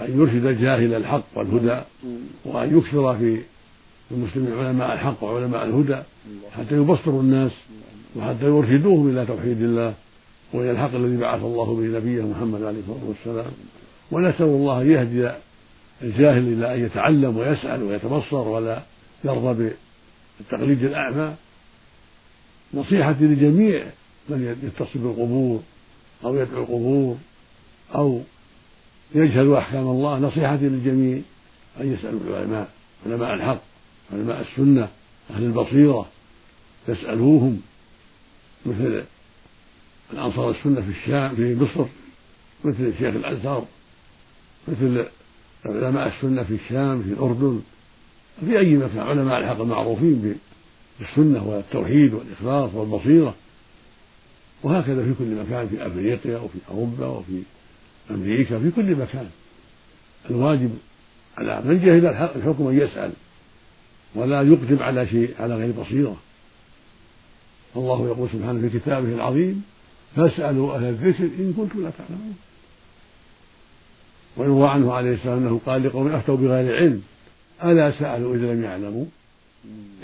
أن 0.00 0.20
يرشد 0.20 0.46
الجاهل 0.46 0.94
الحق 0.94 1.24
والهدى 1.34 1.82
وأن 2.44 2.78
يكثر 2.78 3.18
في 3.18 3.42
المسلمين 4.10 4.58
علماء 4.58 4.92
الحق 4.92 5.24
وعلماء 5.24 5.64
الهدى 5.64 6.02
حتى 6.56 6.74
يبصروا 6.74 7.22
الناس 7.22 7.52
وحتى 8.16 8.44
يرشدوهم 8.44 9.10
إلى 9.10 9.26
توحيد 9.26 9.62
الله 9.62 9.94
وإلى 10.52 10.70
الحق 10.70 10.94
الذي 10.94 11.16
بعث 11.16 11.42
الله 11.42 11.76
به 11.76 11.98
نبيه 11.98 12.22
محمد 12.22 12.62
عليه 12.62 12.78
الصلاة 12.80 13.08
والسلام. 13.08 13.52
ونسأل 14.10 14.46
الله 14.46 14.80
أن 14.80 14.90
يهدي 14.90 15.30
الجاهل 16.02 16.52
إلى 16.52 16.74
أن 16.74 16.84
يتعلم 16.84 17.36
ويسأل 17.36 17.82
ويتبصر 17.82 18.48
ولا 18.48 18.82
يرضى 19.24 19.72
بالتقليد 20.40 20.84
الأعمى. 20.84 21.34
نصيحتي 22.74 23.24
لجميع 23.24 23.86
من 24.28 24.56
يتصل 24.62 24.98
بالقبور 24.98 25.62
أو 26.24 26.36
يدعو 26.36 26.62
القبور 26.62 27.16
أو 27.94 28.20
يجهل 29.14 29.54
أحكام 29.54 29.86
الله 29.86 30.18
نصيحتي 30.18 30.68
للجميع 30.68 31.18
أن 31.80 31.92
يسألوا 31.92 32.20
العلماء 32.28 32.68
علماء 33.06 33.34
الحق. 33.34 33.73
علماء 34.12 34.40
السنة 34.40 34.88
أهل 35.30 35.44
البصيرة 35.44 36.08
يسألوهم 36.88 37.60
مثل 38.66 39.04
الأنصار 40.12 40.50
السنة 40.50 40.80
في 40.80 40.90
الشام 40.90 41.36
في 41.36 41.54
مصر 41.54 41.84
مثل 42.64 42.92
شيخ 42.98 43.14
الأزهر 43.14 43.66
مثل 44.68 45.06
علماء 45.64 46.08
السنة 46.08 46.42
في 46.42 46.54
الشام 46.54 47.02
في 47.02 47.08
الأردن 47.08 47.60
في 48.40 48.58
أي 48.58 48.76
مكان 48.76 48.98
علماء 48.98 49.38
الحق 49.38 49.60
المعروفين 49.60 50.36
بالسنة 51.00 51.48
والتوحيد 51.48 52.14
والإخلاص 52.14 52.74
والبصيرة. 52.74 53.34
وهكذا 54.62 55.04
في 55.04 55.14
كل 55.18 55.34
مكان 55.34 55.68
في 55.68 55.86
أفريقيا 55.86 56.38
وفي 56.38 56.58
أوروبا 56.70 57.06
وفي 57.06 57.42
أمريكا 58.10 58.58
في 58.58 58.70
كل 58.70 58.96
مكان. 58.96 59.30
الواجب 60.30 60.70
على 61.38 61.62
من 61.64 61.80
جهل 61.80 62.06
الحكم 62.06 62.66
أن 62.66 62.78
يسأل. 62.78 63.12
ولا 64.14 64.42
يقدم 64.42 64.82
على 64.82 65.06
شيء 65.06 65.34
على 65.40 65.54
غير 65.54 65.72
بصيرة. 65.72 66.16
الله 67.76 68.06
يقول 68.06 68.28
سبحانه 68.28 68.68
في 68.68 68.78
كتابه 68.78 69.08
العظيم 69.14 69.64
فاسألوا 70.16 70.76
أهل 70.76 70.84
الذكر 70.84 71.24
إن 71.24 71.54
كنتم 71.56 71.82
لا 71.82 71.90
تعلمون. 71.90 72.36
ويروى 74.36 74.68
عنه 74.68 74.92
عليه 74.92 75.14
السلام 75.14 75.38
أنه 75.38 75.60
قال 75.66 75.82
لقوم 75.82 76.08
أفتوا 76.08 76.36
بغير 76.36 76.76
علم؟ 76.76 77.02
ألا 77.64 77.90
سألوا 77.90 78.36
إذا 78.36 78.54
لم 78.54 78.64
يعلموا؟ 78.64 79.04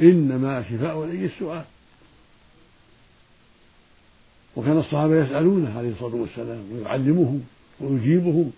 إنما 0.02 0.62
شفاء 0.62 1.04
العي 1.04 1.24
السؤال. 1.24 1.64
وكان 4.56 4.78
الصحابة 4.78 5.24
يسألونه 5.24 5.78
عليه 5.78 5.90
الصلاة 5.90 6.14
والسلام 6.14 6.62
ويعلمهم 6.72 7.44
ويجيبهم. 7.80 8.52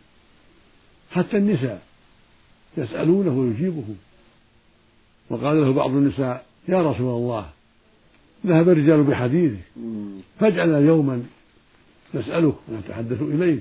حتى 1.10 1.36
النساء 1.36 1.82
يسألونه 2.76 3.30
ويجيبهم. 3.30 3.96
وقال 5.32 5.60
له 5.60 5.72
بعض 5.72 5.90
النساء 5.90 6.44
يا 6.68 6.90
رسول 6.90 7.16
الله 7.16 7.46
ذهب 8.46 8.68
الرجال 8.68 9.04
بحديثك 9.04 9.58
فاجعلنا 10.40 10.78
يوما 10.78 11.22
نسألك 12.14 12.54
ونتحدث 12.68 13.22
إليه 13.22 13.60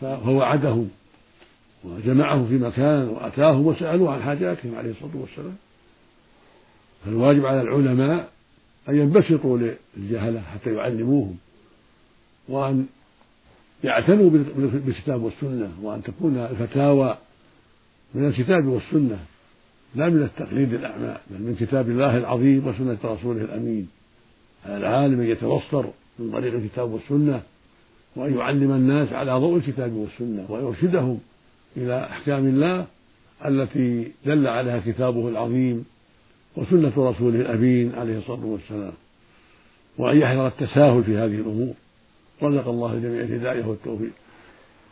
فوعدهم 0.00 0.88
وجمعهم 1.84 2.48
في 2.48 2.54
مكان 2.54 3.08
وأتاهم 3.08 3.66
وسألوه 3.66 4.14
عن 4.14 4.22
حاجاتهم 4.22 4.74
عليه 4.74 4.90
الصلاة 4.90 5.16
والسلام. 5.16 5.56
فالواجب 7.04 7.46
على 7.46 7.60
العلماء 7.60 8.28
أن 8.88 8.96
ينبسطوا 8.96 9.58
للجهلة 9.96 10.40
حتى 10.40 10.74
يعلموهم 10.74 11.36
وأن 12.48 12.86
يعتنوا 13.84 14.30
بالكتاب 14.86 15.22
والسنة 15.22 15.70
وأن 15.82 16.02
تكون 16.02 16.36
الفتاوى 16.36 17.18
من 18.14 18.28
الكتاب 18.28 18.66
والسنة. 18.66 19.18
لا 19.94 20.08
من 20.08 20.22
التقليد 20.22 20.74
الأعمى 20.74 21.16
بل 21.30 21.42
من 21.42 21.56
كتاب 21.60 21.90
الله 21.90 22.18
العظيم 22.18 22.66
وسنة 22.66 22.98
رسوله 23.04 23.44
الأمين. 23.44 23.88
على 24.66 24.76
العالم 24.76 25.20
أن 25.20 25.26
يتبصر 25.26 25.84
من 26.18 26.30
طريق 26.32 26.54
الكتاب 26.54 26.90
والسنة 26.90 27.42
وأن 28.16 28.38
يعلم 28.38 28.72
الناس 28.72 29.12
على 29.12 29.32
ضوء 29.32 29.56
الكتاب 29.56 29.92
والسنة 29.92 30.46
ويرشدهم 30.48 31.18
إلى 31.76 32.04
أحكام 32.04 32.46
الله 32.46 32.86
التي 33.44 34.12
دل 34.26 34.46
عليها 34.46 34.80
كتابه 34.86 35.28
العظيم 35.28 35.84
وسنة 36.56 36.92
رسوله 36.96 37.40
الأمين 37.40 37.94
عليه 37.94 38.18
الصلاة 38.18 38.44
والسلام. 38.44 38.92
وأن 39.98 40.18
يحذر 40.18 40.46
التساهل 40.46 41.04
في 41.04 41.16
هذه 41.16 41.34
الأمور. 41.34 41.74
رزق 42.42 42.68
الله 42.68 42.92
الجميع 42.94 43.20
الهداية 43.20 43.64
والتوفيق. 43.64 44.12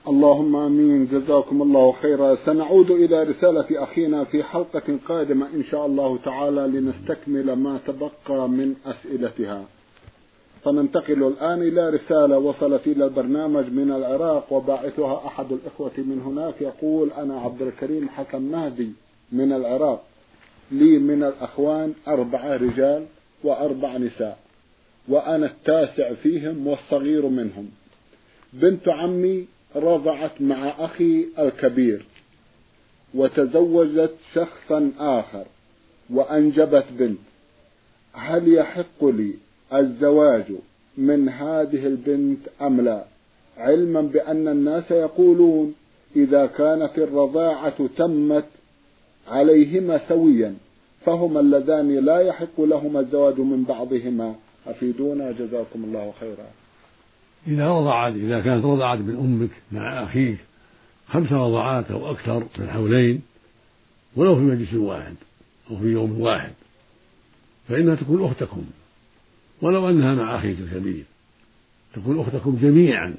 اللهم 0.08 0.56
آمين. 0.56 1.06
جزاكم 1.06 1.62
الله 1.62 1.92
خيرا. 1.92 2.36
سنعود 2.46 2.90
إلى 2.90 3.22
رسالة 3.22 3.66
أخينا 3.70 4.24
في 4.24 4.42
حلقة 4.42 4.98
قادمة 5.08 5.46
إن 5.46 5.64
شاء 5.64 5.86
الله 5.86 6.18
تعالى 6.24 6.60
لنستكمل 6.60 7.52
ما 7.52 7.78
تبقى 7.86 8.48
من 8.48 8.74
أسئلتها. 8.86 9.64
فننتقل 10.64 11.22
الآن 11.26 11.62
إلى 11.62 11.90
رسالة 11.90 12.38
وصلت 12.38 12.86
إلى 12.86 13.04
البرنامج 13.04 13.64
من 13.72 13.92
العراق 13.92 14.52
وباعثها 14.52 15.26
أحد 15.26 15.52
الإخوة 15.52 15.92
من 15.98 16.20
هناك 16.26 16.54
يقول 16.60 17.10
أنا 17.10 17.40
عبد 17.40 17.62
الكريم 17.62 18.08
حسن 18.08 18.42
مهدي 18.42 18.90
من 19.32 19.52
العراق. 19.52 20.02
لي 20.72 20.98
من 20.98 21.22
الأخوان 21.22 21.94
أربعة 22.08 22.56
رجال 22.56 23.04
وأربع 23.44 23.96
نساء 23.96 24.38
وأنا 25.08 25.46
التاسع 25.46 26.14
فيهم 26.14 26.66
والصغير 26.66 27.26
منهم. 27.26 27.68
بنت 28.52 28.88
عمي 28.88 29.55
رضعت 29.76 30.40
مع 30.40 30.68
أخي 30.78 31.26
الكبير 31.38 32.06
وتزوجت 33.14 34.14
شخصا 34.34 34.92
آخر 34.98 35.44
وأنجبت 36.10 36.84
بنت. 36.98 37.18
هل 38.12 38.54
يحق 38.54 39.04
لي 39.04 39.34
الزواج 39.74 40.44
من 40.98 41.28
هذه 41.28 41.86
البنت 41.86 42.38
أم 42.62 42.80
لا؟ 42.80 43.04
علما 43.58 44.00
بأن 44.00 44.48
الناس 44.48 44.90
يقولون 44.90 45.74
إذا 46.16 46.46
كانت 46.46 46.98
الرضاعة 46.98 47.86
تمت 47.96 48.44
عليهما 49.28 50.08
سويا 50.08 50.54
فهما 51.06 51.40
اللذان 51.40 51.96
لا 51.96 52.20
يحق 52.20 52.60
لهما 52.60 53.00
الزواج 53.00 53.40
من 53.40 53.64
بعضهما. 53.68 54.34
أفيدونا؟ 54.66 55.32
جزاكم 55.32 55.84
الله 55.84 56.12
خيرا. 56.20 56.65
إذا 57.48 57.68
رضعت 57.68 58.14
إذا 58.14 58.40
كانت 58.40 58.64
رضعت 58.64 58.98
من 58.98 59.16
أمك 59.16 59.50
مع 59.72 60.02
أخيك 60.02 60.38
خمس 61.08 61.32
رضعات 61.32 61.90
أو 61.90 62.10
أكثر 62.10 62.44
في 62.44 62.58
الحولين 62.58 63.22
ولو 64.16 64.34
في 64.34 64.40
مجلس 64.40 64.74
واحد 64.74 65.14
أو 65.70 65.78
في 65.78 65.86
يوم 65.86 66.20
واحد 66.20 66.52
فإنها 67.68 67.94
تكون 67.94 68.24
أختكم. 68.24 68.64
ولو 69.62 69.88
أنها 69.88 70.14
مع 70.14 70.36
أخيك 70.36 70.58
الكبير 70.60 71.04
تكون 71.94 72.20
أختكم 72.20 72.58
جميعا. 72.62 73.14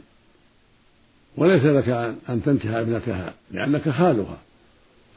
وليس 1.37 1.63
لك 1.63 1.89
أن 2.29 2.43
تنكح 2.45 2.69
ابنتها 2.69 3.33
لأنك 3.51 3.89
خالها. 3.89 4.37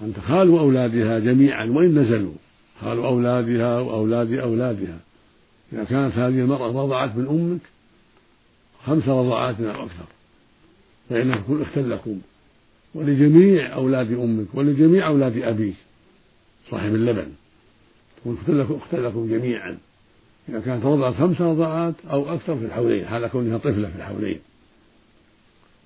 أنت 0.02 0.18
خال 0.18 0.48
أولادها 0.48 1.18
جميعا 1.18 1.64
وإن 1.64 1.98
نزلوا. 1.98 2.34
خال 2.80 2.98
أولادها 2.98 3.78
وأولاد 3.80 4.32
أولادها. 4.32 4.98
إذا 5.72 5.84
كانت 5.84 6.14
هذه 6.14 6.40
المرأة 6.40 6.84
رضعت 6.84 7.16
من 7.16 7.26
أمك 7.26 7.60
خمس 8.86 9.08
رضعات 9.08 9.60
أو 9.60 9.84
أكثر 9.84 10.04
فإنها 11.10 11.36
تكون 11.36 11.62
أختا 11.62 11.80
لكم. 11.80 12.20
ولجميع 12.94 13.74
أولاد 13.74 14.12
أمك 14.12 14.46
ولجميع 14.54 15.06
أولاد 15.06 15.42
أبيك. 15.42 15.74
صاحب 16.70 16.94
اللبن. 16.94 17.32
تكون 18.16 18.38
أختا 18.50 18.96
لكم 18.96 19.28
جميعا. 19.28 19.78
إذا 20.48 20.60
كانت 20.60 20.84
رضعت 20.84 21.14
خمس 21.14 21.40
رضعات 21.40 21.94
أو 22.10 22.34
أكثر 22.34 22.58
في 22.58 22.64
الحولين 22.64 23.06
حال 23.06 23.26
كونها 23.26 23.58
طفلة 23.58 23.88
في 23.88 23.96
الحولين. 23.96 24.38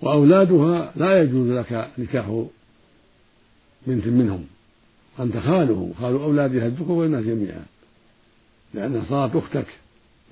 وأولادها 0.00 0.92
لا 0.96 1.22
يجوز 1.22 1.50
لك 1.50 1.90
نكاح 1.98 2.44
بنت 3.87 4.07
منهم. 4.07 4.46
أنت 5.20 5.37
خالهم. 5.37 5.92
خال 6.00 6.14
أولادها 6.14 6.66
الذكور 6.66 6.96
والناس 6.96 7.24
جميعا. 7.24 7.64
لأنها 8.74 9.04
صارت 9.09 9.37
أختك. 9.37 9.66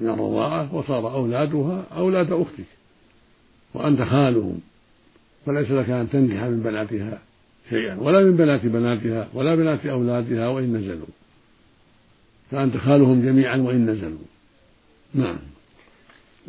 من 0.02 0.10
الرضاعة 0.10 0.74
وصار 0.74 1.14
أولادها 1.14 1.84
أولاد 1.96 2.32
أختك 2.32 2.64
وأنت 3.74 4.02
خالهم 4.02 4.60
فليس 5.46 5.70
لك 5.70 5.90
أن 5.90 6.10
تنكح 6.10 6.42
من 6.42 6.60
بناتها 6.62 7.18
شيئا 7.70 8.00
ولا 8.00 8.20
من 8.20 8.36
بنات 8.36 8.66
بناتها 8.66 9.28
ولا 9.34 9.54
بنات 9.54 9.86
أولادها 9.86 10.48
وإن 10.48 10.76
نزلوا. 10.76 11.06
فأنت 12.50 12.76
خالهم 12.76 13.22
جميعا 13.22 13.56
وإن 13.56 13.90
نزلوا. 13.90 14.26
نعم. 15.14 15.38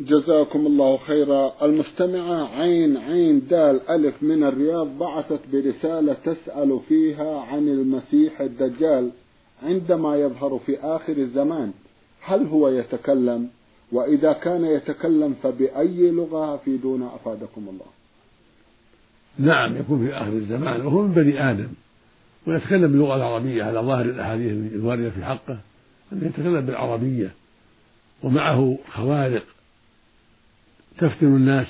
جزاكم 0.00 0.66
الله 0.66 0.96
خيرا. 0.96 1.52
المستمعة 1.62 2.60
عين 2.60 2.96
عين 2.96 3.46
دال 3.50 3.90
ألف 3.90 4.22
من 4.22 4.44
الرياض 4.44 4.98
بعثت 4.98 5.40
برسالة 5.52 6.16
تسأل 6.24 6.80
فيها 6.88 7.40
عن 7.40 7.68
المسيح 7.68 8.40
الدجال 8.40 9.10
عندما 9.62 10.16
يظهر 10.16 10.60
في 10.66 10.78
آخر 10.78 11.12
الزمان. 11.12 11.72
هل 12.26 12.46
هو 12.46 12.68
يتكلم؟ 12.68 13.48
وإذا 13.92 14.32
كان 14.32 14.64
يتكلم 14.64 15.34
فبأي 15.42 16.10
لغة 16.10 16.54
أفيدون 16.54 17.02
أفادكم 17.02 17.68
الله؟ 17.68 17.86
نعم 19.38 19.76
يكون 19.76 20.06
في 20.06 20.14
آخر 20.14 20.32
الزمان 20.32 20.86
وهو 20.86 21.02
من 21.02 21.14
بني 21.14 21.50
آدم. 21.50 21.68
ويتكلم 22.46 22.92
باللغة 22.92 23.16
العربية 23.16 23.64
على 23.64 23.80
ظاهر 23.80 24.04
الأحاديث 24.04 24.72
الواردة 24.72 25.10
في 25.10 25.24
حقه 25.24 25.58
أنه 26.12 26.26
يتكلم 26.26 26.66
بالعربية. 26.66 27.30
ومعه 28.22 28.78
خوارق 28.92 29.44
تفتن 30.98 31.26
الناس 31.26 31.66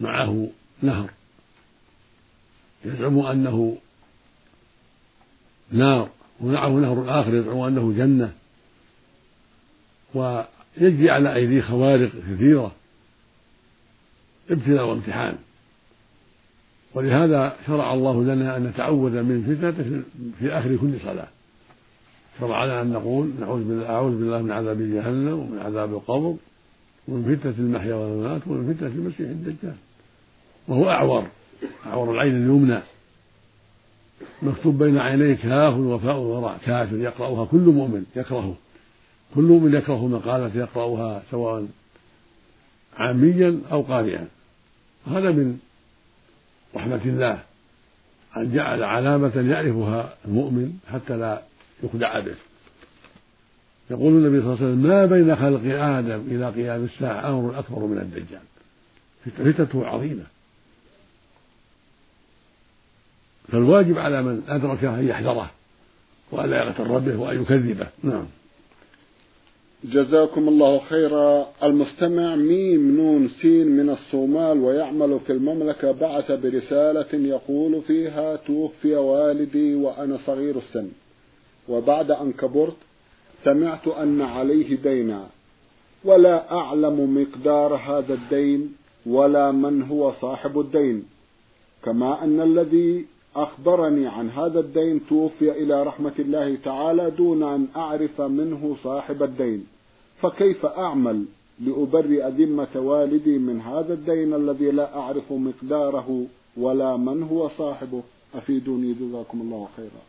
معه 0.00 0.48
نهر 0.82 1.10
يزعم 2.84 3.18
أنه 3.18 3.76
نار 5.70 6.08
ومعه 6.40 6.68
نهر 6.68 7.20
آخر 7.20 7.34
يزعم 7.34 7.58
أنه 7.58 7.92
جنة. 7.92 8.32
ويجري 10.14 11.10
على 11.10 11.34
أيديه 11.34 11.60
خوارق 11.60 12.10
كثيرة. 12.30 12.72
ابتلاء 14.50 14.86
وامتحان. 14.86 15.34
ولهذا 16.94 17.56
شرع 17.66 17.94
الله 17.94 18.24
لنا 18.24 18.56
أن 18.56 18.64
نتعوذ 18.64 19.22
من 19.22 19.42
فتنة 19.42 20.02
في 20.38 20.52
آخر 20.52 20.76
كل 20.76 21.00
صلاة. 21.04 21.28
شرع 22.40 22.64
لنا 22.64 22.82
أن 22.82 22.92
نقول 22.92 23.30
نعوذ 23.40 23.64
بالله 23.64 23.86
أعوذ 23.86 24.18
بالله 24.18 24.42
من 24.42 24.50
عذاب 24.50 24.78
جهنم 24.78 25.38
ومن 25.38 25.58
عذاب 25.58 25.92
القبر 25.94 26.36
ومن 27.08 27.36
فتنة 27.36 27.54
المحيا 27.58 27.94
والممات 27.94 28.42
ومن 28.46 28.74
فتنة 28.74 28.88
المسيح 28.88 29.28
الدجال. 29.28 29.76
وهو 30.68 30.90
أعور. 30.90 31.26
أعور 31.86 32.14
العين 32.14 32.36
اليمنى. 32.36 32.80
مكتوب 34.42 34.78
بين 34.78 34.98
عينيه 34.98 35.34
كاف 35.34 35.74
وفاء 35.74 36.18
وراء. 36.18 36.58
كافر. 36.64 36.96
يقرأها 36.96 37.44
كل 37.44 37.58
مؤمن. 37.58 38.04
يكرهه. 38.16 38.54
كل 39.34 39.42
مؤمن 39.42 39.74
يكره 39.74 40.06
مقالة 40.06 40.50
يقرأها 40.54 41.22
سواء 41.30 41.66
عاميا 42.96 43.60
أو 43.72 43.82
قارئا. 43.82 44.28
هذا 45.06 45.30
من 45.30 45.58
رحمة 46.76 47.00
الله 47.04 47.42
أن 48.36 48.54
جعل 48.54 48.82
علامة 48.82 49.50
يعرفها 49.50 50.14
المؤمن 50.24 50.78
حتى 50.92 51.16
لا 51.16 51.42
يخدع 51.82 52.20
به. 52.20 52.34
يقول 53.90 54.12
النبي 54.12 54.42
صلى 54.42 54.52
الله 54.52 54.64
عليه 54.64 54.72
وسلم 54.72 54.82
ما 54.82 55.06
بين 55.06 55.36
خلق 55.36 55.82
آدم 55.82 56.20
إلى 56.28 56.50
قيام 56.50 56.84
الساعة 56.84 57.38
أمر 57.38 57.58
أكبر 57.58 57.78
من 57.78 57.98
الدجال. 57.98 58.42
فتنته 59.24 59.86
عظيمة. 59.86 60.24
فالواجب 63.48 63.98
على 63.98 64.22
من 64.22 64.42
أدركه 64.48 65.00
أن 65.00 65.08
يحذره 65.08 65.50
وألا 66.30 66.56
يغتر 66.56 66.98
به 66.98 67.16
وأن 67.16 67.42
يكذبه. 67.42 67.88
نعم. 68.02 68.26
جزاكم 69.84 70.48
الله 70.48 70.78
خيرا. 70.78 71.48
المستمع 71.62 72.36
ميم 72.36 72.96
نون 72.96 73.30
سين 73.42 73.66
من 73.66 73.90
الصومال 73.90 74.58
ويعمل 74.58 75.20
في 75.26 75.32
المملكة 75.32 75.92
بعث 75.92 76.32
برسالة 76.32 77.12
يقول 77.12 77.82
فيها 77.82 78.36
توفي 78.36 78.94
والدي 78.94 79.74
وأنا 79.74 80.18
صغير 80.26 80.56
السن. 80.58 80.88
وبعد 81.68 82.10
أن 82.10 82.32
كبرت 82.32 82.76
سمعت 83.44 83.88
أن 83.88 84.20
عليه 84.20 84.76
دينا. 84.76 85.26
ولا 86.04 86.52
أعلم 86.52 87.22
مقدار 87.22 87.74
هذا 87.74 88.14
الدين 88.14 88.74
ولا 89.06 89.52
من 89.52 89.82
هو 89.82 90.12
صاحب 90.20 90.60
الدين. 90.60 91.04
كما 91.84 92.24
أن 92.24 92.40
الذي 92.40 93.06
أخبرني 93.36 94.06
عن 94.06 94.30
هذا 94.30 94.60
الدين 94.60 95.00
توفي 95.08 95.50
إلى 95.62 95.82
رحمة 95.82 96.12
الله 96.18 96.56
تعالى 96.64 97.10
دون 97.10 97.42
أن 97.42 97.66
أعرف 97.76 98.20
منه 98.20 98.76
صاحب 98.82 99.22
الدين. 99.22 99.66
فكيف 100.22 100.66
أعمل 100.66 101.24
لأبرئ 101.60 102.28
ذمة 102.28 102.68
والدي 102.74 103.38
من 103.38 103.60
هذا 103.60 103.94
الدين 103.94 104.34
الذي 104.34 104.70
لا 104.70 104.96
أعرف 104.98 105.32
مقداره 105.32 106.26
ولا 106.56 106.96
من 106.96 107.22
هو 107.22 107.48
صاحبه؟ 107.48 108.02
أفيدوني 108.34 108.92
جزاكم 108.92 109.40
الله 109.40 109.68
خيرا. 109.76 110.02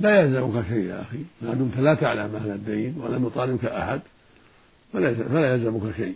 لا 0.00 0.20
يلزمك 0.20 0.64
شيء 0.68 0.84
يا 0.84 1.00
أخي. 1.00 1.18
ما 1.42 1.54
دمت 1.54 1.76
لا 1.78 1.94
تعلم 1.94 2.36
هذا 2.36 2.54
الدين 2.54 2.94
ولم 3.00 3.26
يطالبك 3.26 3.64
أحد. 3.64 4.00
فلا 4.92 5.54
يلزمك 5.54 5.96
شيء. 5.96 6.14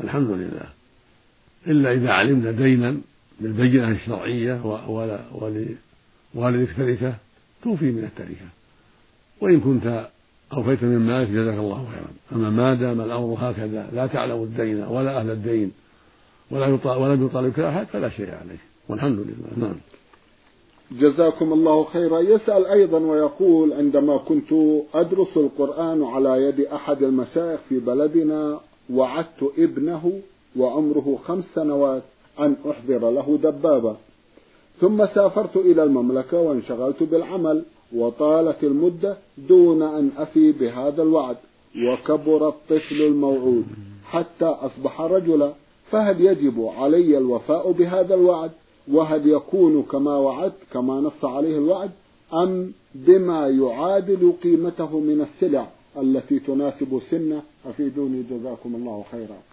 الحمد 0.00 0.30
لله. 0.30 0.68
إلا 1.66 1.92
إذا 1.92 2.10
علمنا 2.10 2.50
دينا 2.50 3.00
بالبينة 3.40 3.90
الشرعية 3.90 4.60
ولوالدك 6.34 6.76
تركة 6.76 7.14
توفي 7.62 7.90
من 7.90 8.04
التركة. 8.04 8.48
وإن 9.40 9.60
كنت 9.60 10.08
أوفيت 10.52 10.82
من 10.82 10.98
مالك 10.98 11.28
جزاك 11.28 11.58
الله 11.58 11.86
خيرا. 11.92 12.10
أما 12.32 12.50
ما 12.50 12.74
دام 12.74 13.00
الأمر 13.00 13.36
هكذا 13.38 13.90
لا 13.92 14.06
تعلم 14.06 14.42
الدين 14.42 14.82
ولا 14.82 15.20
أهل 15.20 15.30
الدين 15.30 15.72
ولا 16.50 16.66
ولم 16.96 17.26
يطالبك 17.26 17.58
أحد 17.60 17.86
فلا 17.86 18.08
شيء 18.08 18.30
عليك. 18.30 18.60
والحمد 18.88 19.18
لله. 19.18 19.66
نعم. 19.66 19.76
جزاكم 20.92 21.52
الله 21.52 21.84
خيرا. 21.84 22.20
يسأل 22.20 22.66
أيضا 22.66 22.98
ويقول 22.98 23.72
عندما 23.72 24.16
كنت 24.16 24.52
أدرس 24.94 25.36
القرآن 25.36 26.02
على 26.02 26.42
يد 26.42 26.60
أحد 26.60 27.02
المشايخ 27.02 27.60
في 27.68 27.78
بلدنا 27.78 28.60
وعدت 28.90 29.52
ابنه 29.58 30.20
وعمره 30.56 31.18
خمس 31.24 31.44
سنوات 31.54 32.02
أن 32.40 32.56
أحضر 32.70 33.10
له 33.10 33.38
دبابة. 33.42 33.96
ثم 34.80 35.06
سافرت 35.06 35.56
إلى 35.56 35.82
المملكة 35.82 36.40
وانشغلت 36.40 37.02
بالعمل 37.02 37.64
وطالت 37.96 38.64
المدة 38.64 39.16
دون 39.48 39.82
أن 39.82 40.10
أفي 40.16 40.52
بهذا 40.52 41.02
الوعد. 41.02 41.36
وكبر 41.86 42.48
الطفل 42.48 43.02
الموعود 43.02 43.64
حتى 44.04 44.44
أصبح 44.44 45.00
رجلا. 45.00 45.52
فهل 45.90 46.20
يجب 46.20 46.64
علي 46.64 47.18
الوفاء 47.18 47.72
بهذا 47.72 48.14
الوعد؟ 48.14 48.50
وهل 48.92 49.28
يكون 49.28 49.82
كما 49.82 50.16
وعدت 50.16 50.58
كما 50.72 51.00
نص 51.00 51.24
عليه 51.24 51.58
الوعد؟ 51.58 51.90
أم 52.34 52.72
بما 52.94 53.48
يعادل 53.48 54.32
قيمته 54.42 55.00
من 55.00 55.20
السلع 55.20 55.66
التي 56.02 56.38
تناسب 56.38 57.00
سنه؟ 57.10 57.42
أفيدوني 57.66 58.22
جزاكم 58.30 58.74
الله 58.74 59.04
خيرا. 59.12 59.49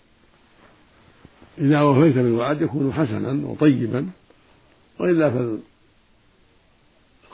إذا 1.59 1.81
وفيت 1.81 2.15
بالوعد 2.15 2.61
يكون 2.61 2.93
حسنا 2.93 3.47
وطيبا 3.47 4.07
وإلا 4.99 5.31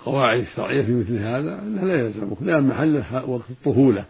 فالقواعد 0.05 0.39
الشرعية 0.39 0.81
في 0.81 0.91
مثل 0.91 1.17
هذا 1.17 1.59
أنه 1.59 1.85
لا 1.85 1.99
يلزمك 1.99 2.37
لأن 2.41 2.67
محله 2.67 3.25
وقت 3.25 3.49
الطفولة 3.49 4.05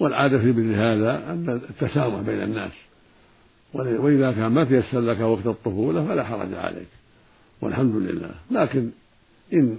والعادة 0.00 0.38
في 0.38 0.52
مثل 0.52 0.74
هذا 0.74 1.32
أن 1.32 1.60
التسامح 1.70 2.20
بين 2.20 2.42
الناس. 2.42 2.72
وإذا 3.74 4.32
كان 4.32 4.46
ما 4.46 4.64
تيسر 4.64 5.00
لك 5.00 5.20
وقت 5.20 5.46
الطفولة 5.46 6.06
فلا 6.06 6.24
حرج 6.24 6.54
عليك 6.54 6.88
والحمد 7.60 7.96
لله. 7.96 8.30
لكن 8.50 8.90
إن 9.52 9.78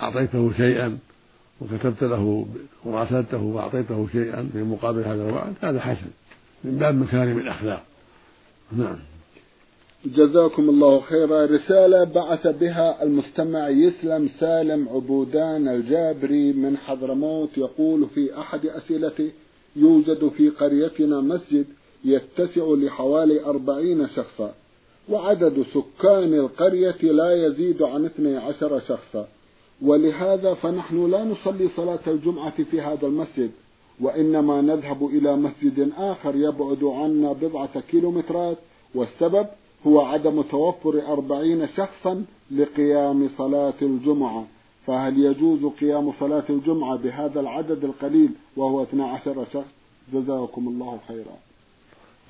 أعطيته 0.00 0.52
شيئا 0.56 0.98
وكتبت 1.60 2.02
له 2.02 2.46
وراسلته 2.84 3.42
وأعطيته 3.42 4.08
شيئا 4.12 4.48
في 4.52 4.62
مقابل 4.62 5.00
هذا 5.00 5.28
الوعد 5.28 5.54
هذا 5.62 5.80
حسن 5.80 6.10
من 6.64 6.78
باب 6.78 6.94
مكارم 6.94 7.38
الأخلاق. 7.38 7.82
نعم. 8.76 8.98
جزاكم 10.06 10.68
الله 10.68 11.00
خيرا. 11.00 11.46
رسالة 11.46 12.04
بعث 12.04 12.46
بها 12.46 13.02
المستمع 13.02 13.68
يسلم 13.68 14.30
سالم 14.40 14.88
عبودان 14.88 15.68
الجابري 15.68 16.52
من 16.52 16.76
حضرموت. 16.76 17.58
يقول 17.58 18.06
في 18.14 18.38
أحد 18.38 18.66
أسئلته 18.66 19.30
يوجد 19.76 20.28
في 20.28 20.48
قريتنا 20.48 21.20
مسجد 21.20 21.66
يتسع 22.04 22.64
لحوالي 22.64 23.44
أربعين 23.44 24.08
شخصا 24.08 24.54
وعدد 25.08 25.64
سكان 25.74 26.34
القرية 26.34 27.02
لا 27.02 27.46
يزيد 27.46 27.82
عن 27.82 28.04
اثني 28.04 28.36
عشر 28.36 28.80
شخصا. 28.80 29.28
ولهذا 29.82 30.54
فنحن 30.54 31.10
لا 31.10 31.24
نصلي 31.24 31.68
صلاة 31.76 32.00
الجمعة 32.06 32.64
في 32.70 32.80
هذا 32.80 33.06
المسجد. 33.06 33.50
وإنما 34.02 34.60
نذهب 34.60 35.06
إلى 35.06 35.36
مسجد 35.36 35.90
آخر 35.98 36.36
يبعد 36.36 36.84
عنا 36.84 37.32
بضعة 37.32 37.80
كيلومترات 37.80 38.58
والسبب 38.94 39.46
هو 39.86 40.00
عدم 40.00 40.42
توفر 40.42 40.94
أربعين 41.12 41.68
شخصا 41.76 42.24
لقيام 42.50 43.28
صلاة 43.38 43.74
الجمعة. 43.82 44.46
فهل 44.86 45.18
يجوز 45.18 45.64
قيام 45.80 46.12
صلاة 46.20 46.44
الجمعة 46.50 46.96
بهذا 46.96 47.40
العدد 47.40 47.84
القليل 47.84 48.30
وهو 48.56 48.82
12 48.82 49.44
شخص؟ 49.52 49.72
جزاكم 50.12 50.68
الله 50.68 50.98
خيرا. 51.08 51.36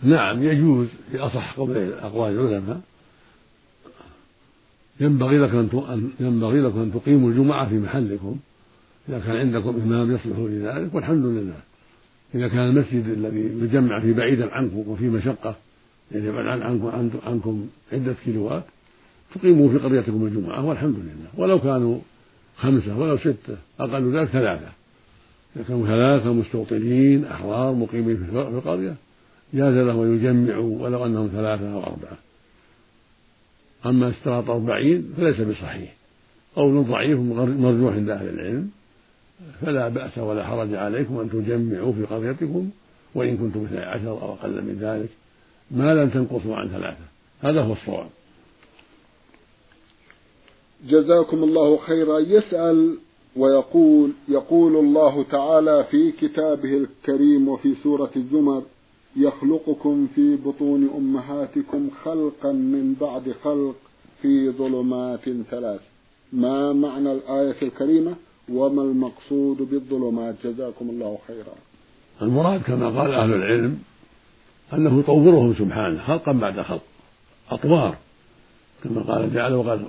نعم 0.03 0.43
يجوز 0.43 0.89
في 1.11 1.19
أصح 1.19 1.59
أقوال 1.59 2.33
العلماء. 2.33 2.81
ينبغي 5.01 5.39
لك 5.39 5.51
أن 5.51 6.11
ينبغي 6.21 6.61
لكم 6.61 6.79
أن 6.79 6.93
تقيموا 6.93 7.31
الجمعة 7.31 7.69
في 7.69 7.79
محلكم. 7.79 8.37
إذا 9.09 9.19
كان 9.19 9.37
عندكم 9.37 9.81
إمام 9.81 10.15
يصلح 10.15 10.39
لذلك 10.39 10.95
والحمد 10.95 11.25
لله. 11.25 11.61
إذا 12.35 12.49
كان 12.49 12.69
المسجد 12.69 13.09
الذي 13.09 13.41
يجمع 13.41 14.01
فيه 14.01 14.13
بعيدا 14.13 14.55
عنكم 14.55 14.79
وفي 14.89 15.09
مشقة 15.09 15.57
يعني 16.13 16.27
يبعد 16.27 16.61
عنكم 16.61 16.91
عنكم 17.27 17.67
عدة 17.93 18.15
كيلوات 18.25 18.65
تقيموا 19.35 19.69
في 19.69 19.79
قريتكم 19.79 20.27
الجمعة 20.27 20.65
والحمد 20.65 20.95
لله. 20.97 21.29
ولو 21.37 21.59
كانوا 21.61 21.99
خمسة 22.57 22.99
ولو 22.99 23.19
ستة 23.19 23.57
أقل 23.81 24.17
ذلك 24.17 24.29
ثلاثة. 24.29 24.69
إذا 25.57 25.65
كانوا 25.69 25.87
ثلاثة 25.87 26.33
مستوطنين 26.33 27.25
أحرار 27.25 27.75
مقيمين 27.75 28.17
في 28.17 28.33
القرية 28.33 28.95
جاز 29.55 29.75
لهم 29.75 30.03
أن 30.03 30.17
يجمعوا 30.17 30.79
ولو 30.79 31.07
أنهم 31.07 31.29
ثلاثة 31.29 31.73
أو 31.73 31.83
أربعة. 31.83 32.19
أما 33.87 34.09
اشتراط 34.09 34.51
أربعين 34.51 35.13
فليس 35.17 35.41
بصحيح. 35.41 35.95
قول 36.57 36.85
ضعيف 36.85 37.19
مرجوح 37.19 37.95
عند 37.95 38.11
أهل 38.11 38.29
العلم. 38.29 38.71
فلا 39.61 39.89
بأس 39.89 40.19
ولا 40.19 40.45
حرج 40.45 40.75
عليكم 40.75 41.19
أن 41.19 41.31
تجمعوا 41.31 41.93
في 41.93 42.05
قريتكم 42.05 42.71
وإن 43.15 43.37
كنتم 43.37 43.65
اثني 43.65 43.79
عشر 43.79 44.11
أو 44.11 44.33
أقل 44.33 44.63
من 44.63 44.79
ذلك. 44.81 45.09
ما 45.71 45.95
لم 45.95 46.09
تنقصوا 46.09 46.57
عن 46.57 46.69
ثلاثة. 46.69 47.05
هذا 47.41 47.63
هو 47.63 47.73
الصواب. 47.73 48.09
جزاكم 50.89 51.45
الله 51.45 51.77
خيرا. 51.77 52.19
يسأل 52.19 52.99
ويقول 53.37 54.13
يقول 54.29 54.77
الله 54.77 55.23
تعالى 55.23 55.85
في 55.91 56.13
كتابه 56.13 56.77
الكريم 56.77 57.49
وفي 57.49 57.75
سورة 57.83 58.11
الزمر 58.17 58.63
يخلقكم 59.17 60.09
في 60.15 60.37
بطون 60.37 60.91
أمهاتكم 60.97 61.91
خلقا 62.05 62.53
من 62.53 62.97
بعد 63.01 63.35
خلق 63.45 63.77
في 64.23 64.51
ظلمات 64.51 65.31
ثلاث. 65.51 65.81
ما 66.33 66.73
معنى 66.73 67.13
الآية 67.13 67.63
الكريمة؟ 67.63 68.15
وما 68.49 68.83
المقصود 68.83 69.57
بالظلمات؟ 69.57 70.35
جزاكم 70.45 70.91
الله 70.91 71.19
خيرا. 71.27 71.55
المراد 72.23 72.63
كما 72.63 73.01
قال 73.01 73.15
أهل 73.15 73.35
العلم 73.35 73.79
أنه 74.73 74.99
يطورهم 74.99 75.55
سبحانه 75.55 76.03
خلقا 76.03 76.33
بعد 76.33 76.61
خلق 76.61 76.83
أطوار. 77.51 77.97
كما 78.85 79.03
قال 79.03 79.35
جعل 79.35 79.55
وقد 79.55 79.85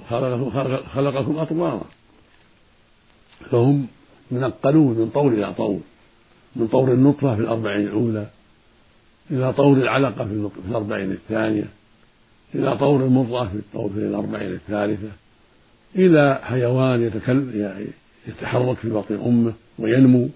خلقكم 0.94 1.38
أطوارا. 1.38 1.86
فهم 3.52 3.88
منقلون 4.32 4.98
من 4.98 5.10
طور 5.10 5.28
إلى 5.32 5.54
طور 5.54 5.80
من 6.56 6.68
طور 6.68 6.92
النطفة 6.92 7.36
في 7.36 7.42
الأربعين 7.42 7.88
الأولى 7.88 8.28
إلى 9.32 9.54
طور 9.54 9.78
العلقة 9.78 10.26
في 10.26 10.50
الأربعين 10.70 11.12
الثانية 11.12 11.66
إلى 12.56 12.78
طور 12.78 13.04
المضغة 13.04 13.52
في 13.74 13.80
الأربعين 13.98 14.54
الثالثة 14.54 15.12
إلى 15.96 16.40
حيوان 16.44 17.12
يعني 17.54 17.88
يتحرك 18.28 18.78
في 18.78 18.90
بطن 18.90 19.16
أمه 19.16 19.54
وينمو 19.80 20.30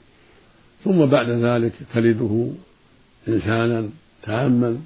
ثم 0.84 1.06
بعد 1.06 1.30
ذلك 1.30 1.74
تلده 1.94 2.48
إنسانا 3.28 3.90
تاما 4.24 4.78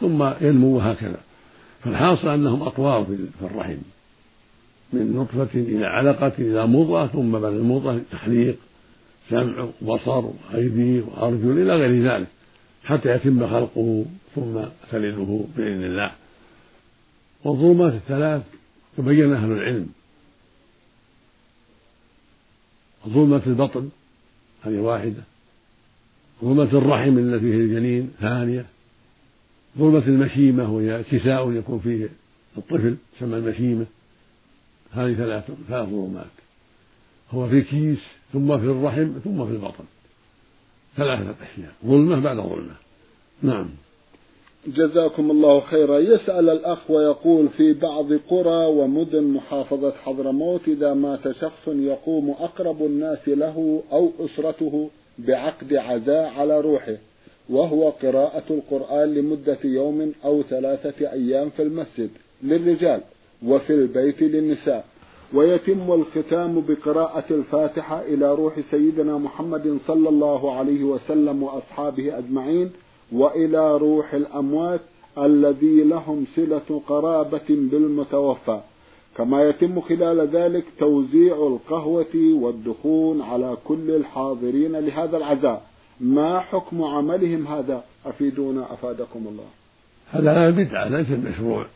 ثم 0.00 0.30
ينمو 0.40 0.76
وهكذا. 0.76 1.20
فالحاصل 1.84 2.28
أنهم 2.28 2.62
أطوار 2.62 3.04
في 3.38 3.46
الرحم 3.46 3.78
من 4.92 5.12
نطفة 5.16 5.60
إلى 5.60 5.86
علقة 5.86 6.32
إلى 6.38 6.66
مضغة 6.66 7.06
ثم 7.06 7.38
بعد 7.38 7.52
المضغة 7.52 8.00
تخليق 8.10 8.56
سمع 9.30 9.68
وبصر 9.82 10.24
وأيدي 10.24 11.00
وأرجل 11.00 11.62
إلى 11.62 11.76
غير 11.76 12.12
ذلك 12.12 12.26
حتى 12.84 13.08
يتم 13.14 13.46
خلقه 13.46 14.04
ثم 14.34 14.60
تلده 14.90 15.40
بإذن 15.56 15.84
الله. 15.84 16.10
والظلمات 17.44 17.92
الثلاث 17.92 18.42
تبين 18.96 19.32
أهل 19.32 19.52
العلم 19.52 19.86
ظلمة 23.08 23.42
البطن 23.46 23.88
هذه 24.62 24.78
واحدة. 24.78 25.22
ظلمة 26.44 26.78
الرحم 26.78 27.18
التي 27.18 27.40
فيه 27.40 27.56
الجنين 27.56 28.10
ثانية. 28.20 28.66
ظلمة 29.78 30.06
المشيمة 30.06 30.72
وهي 30.72 31.02
كساء 31.02 31.52
يكون 31.52 31.78
فيه 31.78 32.08
الطفل 32.58 32.96
تسمى 33.16 33.36
المشيمة. 33.36 33.86
هذه 34.92 35.14
ثلاث 35.14 35.44
ثلاث 35.68 35.88
ظلمات. 35.88 36.26
هو 37.30 37.48
في 37.48 37.60
كيس 37.60 37.98
ثم 38.32 38.58
في 38.58 38.64
الرحم 38.64 39.12
ثم 39.24 39.46
في 39.46 39.52
البطن. 39.52 39.84
ثلاثة 40.96 41.34
أشياء. 41.42 41.72
ظلمة 41.86 42.20
بعد 42.20 42.36
ظلمة. 42.36 42.74
نعم. 43.42 43.68
جزاكم 44.66 45.30
الله 45.30 45.60
خيرا. 45.60 45.98
يسأل 45.98 46.50
الأخ 46.50 46.90
ويقول 46.90 47.48
في 47.48 47.72
بعض 47.72 48.12
قرى 48.12 48.66
ومدن 48.66 49.24
محافظة 49.24 49.90
حضرموت 49.90 50.68
إذا 50.68 50.94
مات 50.94 51.32
شخص 51.32 51.68
يقوم 51.68 52.30
أقرب 52.30 52.82
الناس 52.82 53.28
له 53.28 53.82
أو 53.92 54.10
أسرته 54.20 54.90
بعقد 55.18 55.74
عزاء 55.74 56.24
على 56.24 56.60
روحه 56.60 56.96
وهو 57.50 57.90
قراءة 57.90 58.44
القرآن 58.50 59.14
لمدة 59.14 59.58
يوم 59.64 60.12
أو 60.24 60.42
ثلاثة 60.42 61.12
أيام 61.12 61.50
في 61.50 61.62
المسجد 61.62 62.10
للرجال 62.42 63.00
وفي 63.46 63.72
البيت 63.74 64.22
للنساء. 64.22 64.84
ويتم 65.34 65.92
الختام 65.92 66.60
بقراءة 66.68 67.24
الفاتحة 67.30 68.02
إلى 68.02 68.34
روح 68.34 68.60
سيدنا 68.70 69.18
محمد 69.18 69.78
صلى 69.86 70.08
الله 70.08 70.54
عليه 70.54 70.84
وسلم 70.84 71.42
وأصحابه 71.42 72.18
أجمعين 72.18 72.70
وإلى 73.12 73.76
روح 73.76 74.14
الأموات 74.14 74.80
الذي 75.18 75.84
لهم 75.84 76.24
صلة 76.36 76.82
قرابة 76.86 77.48
بالمتوفى. 77.48 78.60
كما 79.16 79.42
يتم 79.42 79.80
خلال 79.80 80.28
ذلك 80.28 80.64
توزيع 80.78 81.34
القهوة 81.34 82.14
والدخون 82.14 83.22
على 83.22 83.56
كل 83.64 83.90
الحاضرين 83.90 84.72
لهذا 84.72 85.16
العزاء. 85.16 85.62
ما 86.00 86.40
حكم 86.40 86.82
عملهم 86.82 87.46
هذا؟ 87.46 87.84
أفيدونا 88.06 88.72
أفادكم 88.72 89.26
الله. 89.28 89.44
هذا 90.10 90.50
بدعة 90.50 90.88
ليس 90.88 91.10
مشروع 91.10 91.66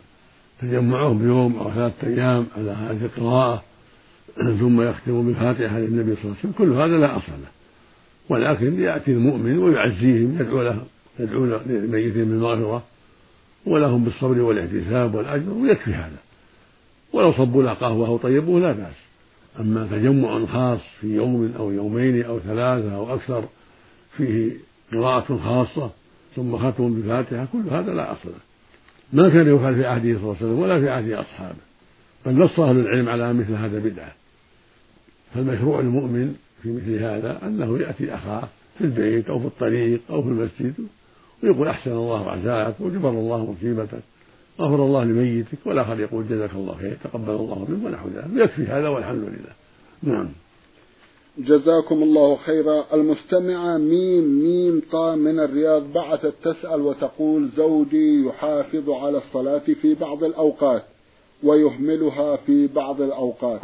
تجمعهم 0.61 1.19
بيوم 1.19 1.57
أو 1.57 1.71
ثلاثة 1.71 2.07
أيام 2.09 2.47
على 2.57 2.71
هذه 2.71 3.05
القراءة 3.05 3.63
ثم 4.61 4.81
يختم 4.81 5.27
بالفاتحة 5.27 5.79
للنبي 5.79 6.15
صلى 6.15 6.25
الله 6.25 6.37
عليه 6.39 6.39
وسلم. 6.39 6.53
كل 6.59 6.73
هذا 6.73 6.99
لا 6.99 7.17
أصل 7.17 7.33
له. 7.33 7.51
ولكن 8.29 8.81
يأتي 8.81 9.11
المؤمن 9.11 9.59
ويعزيهم 9.59 10.37
يدعو 10.41 10.63
له. 10.63 10.79
يدعو 11.19 11.45
لميتهم 11.67 12.25
بالمغفرة 12.25 12.83
ولهم 13.67 14.05
بالصبر 14.05 14.41
والاحتساب 14.41 15.15
والأجر 15.15 15.51
ويكفي 15.51 15.95
هذا. 15.95 16.17
ولو 17.13 17.33
صبوا 17.33 17.63
له 17.63 17.73
قهوة 17.73 18.07
أو 18.07 18.17
طيبوه 18.17 18.61
لا 18.61 18.73
بأس. 18.73 18.95
أما 19.61 19.89
تجمع 19.91 20.47
خاص 20.47 20.81
في 21.01 21.15
يوم 21.17 21.53
أو 21.59 21.71
يومين 21.71 22.23
أو 22.23 22.39
ثلاثة 22.39 22.97
أو 22.97 23.15
أكثر 23.15 23.45
فيه 24.17 24.53
قراءة 24.93 25.39
خاصة 25.45 25.91
ثم 26.37 26.57
ختم 26.57 26.95
بالفاتحة 26.95 27.47
كل 27.53 27.63
هذا 27.71 27.95
لا 27.95 28.13
أصل 28.13 28.29
له. 28.29 28.43
ما 29.13 29.29
كان 29.29 29.55
يفعل 29.55 29.75
في 29.75 29.87
عهده 29.87 30.19
صلى 30.19 30.23
الله 30.23 30.37
عليه 30.37 30.47
وسلم 30.47 30.59
ولا 30.59 30.81
في 30.81 30.91
عهد 30.91 31.13
أصحابه. 31.13 31.59
بل 32.27 32.33
نص 32.33 32.61
أهل 32.61 32.79
العلم 32.79 33.09
على 33.09 33.33
مثل 33.33 33.55
هذا 33.55 33.79
بدعة. 33.79 34.13
فالمشروع 35.35 35.81
المؤمن 35.81 36.35
في 36.63 36.73
مثل 36.73 36.95
هذا 36.95 37.47
أنه 37.47 37.79
يأتي 37.79 38.15
أخاه 38.15 38.49
في 38.79 38.85
البيت 38.85 39.27
أو 39.29 39.39
في 39.39 39.47
الطريق 39.47 40.01
أو 40.11 40.23
في 40.23 40.29
المسجد 40.29 40.75
ويقول 41.43 41.69
أحسن 41.69 41.93
الله 41.93 42.31
عزاك 42.31 42.75
وجبر 42.81 43.09
الله 43.09 43.53
مصيبتك 43.53 44.03
غفر 44.61 44.85
الله 44.85 45.05
لميتك 45.05 45.59
والآخر 45.67 46.01
يقول 46.01 46.29
جزاك 46.29 46.55
الله 46.55 46.75
خير 46.75 46.97
تقبل 47.05 47.31
الله 47.31 47.67
منك 47.69 47.87
ونحو 47.87 48.09
ذلك. 48.09 48.27
يكفي 48.35 48.63
هذا 48.63 48.89
والحمد 48.89 49.23
لله. 49.23 49.53
نعم. 50.03 50.29
جزاكم 51.39 52.03
الله 52.03 52.37
خيرا. 52.37 52.85
المستمعة 52.93 53.79
ميم 53.79 54.25
ميم 54.25 54.83
طا 54.93 55.15
من 55.15 55.41
الرياض 55.41 55.93
بعثت 55.93 56.35
تسأل 56.45 56.81
وتقول 56.81 57.49
زوجي 57.57 58.27
يحافظ 58.27 58.91
على 58.91 59.19
الصلاة 59.19 59.59
في 59.83 59.95
بعض 59.95 60.25
الأوقات 60.25 60.83
ويهملها 61.43 62.37
في 62.37 62.67
بعض 62.67 63.03
الأوقات 63.03 63.61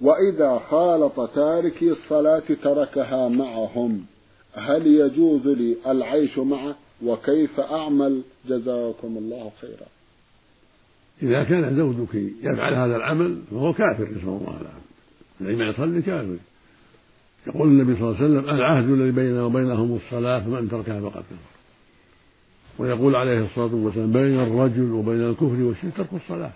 وإذا 0.00 0.60
خالط 0.70 1.30
تاركي 1.34 1.90
الصلاة 1.90 2.42
تركها 2.62 3.28
معهم. 3.28 4.04
هل 4.52 4.86
يجوز 4.86 5.46
لي 5.46 5.76
العيش 5.86 6.38
معه؟ 6.38 6.76
وكيف 7.04 7.60
أعمل 7.60 8.22
جزاكم 8.48 9.16
الله 9.16 9.50
خيرا. 9.60 9.86
إذا 11.22 11.44
كان 11.44 11.76
زوجك 11.76 12.14
يفعل 12.42 12.74
هذا 12.74 12.96
العمل 12.96 13.42
فهو 13.50 13.72
كافر 13.72 14.08
نسأل 14.08 14.28
الله 14.28 14.60
العافية. 14.60 14.90
الذي 15.40 15.68
يصلي 15.68 16.02
كافر. 16.02 16.36
يقول 17.46 17.68
النبي 17.68 17.96
صلى 17.96 18.02
الله 18.02 18.16
عليه 18.16 18.24
وسلم 18.24 18.54
العهد 18.54 18.90
الذي 18.90 19.10
بيننا 19.10 19.44
وبينهم 19.44 19.96
الصلاة 19.96 20.38
فمن 20.38 20.68
تركها 20.68 21.00
فقد 21.00 21.22
كفر. 21.22 21.50
ويقول 22.78 23.16
عليه 23.16 23.44
الصلاة 23.44 23.74
والسلام 23.74 24.12
بين 24.12 24.40
الرجل 24.40 24.92
وبين 24.92 25.20
الكفر 25.20 25.62
والشرك 25.62 25.96
ترك 25.96 26.12
الصلاة. 26.12 26.52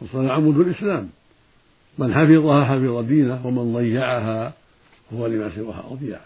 والصلاة 0.00 0.32
عمود 0.32 0.58
الإسلام. 0.58 1.08
من 1.98 2.14
حفظها 2.14 2.64
حفظ 2.64 3.08
دينه 3.08 3.46
ومن 3.46 3.74
ضيعها 3.74 4.52
هو 5.12 5.26
لما 5.26 5.50
سواها 5.56 5.84
أضيع 5.90 6.20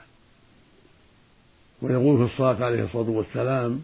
ويقول 1.84 2.16
في 2.16 2.32
الصلاة 2.32 2.64
عليه 2.64 2.84
الصلاة 2.84 3.10
والسلام 3.10 3.80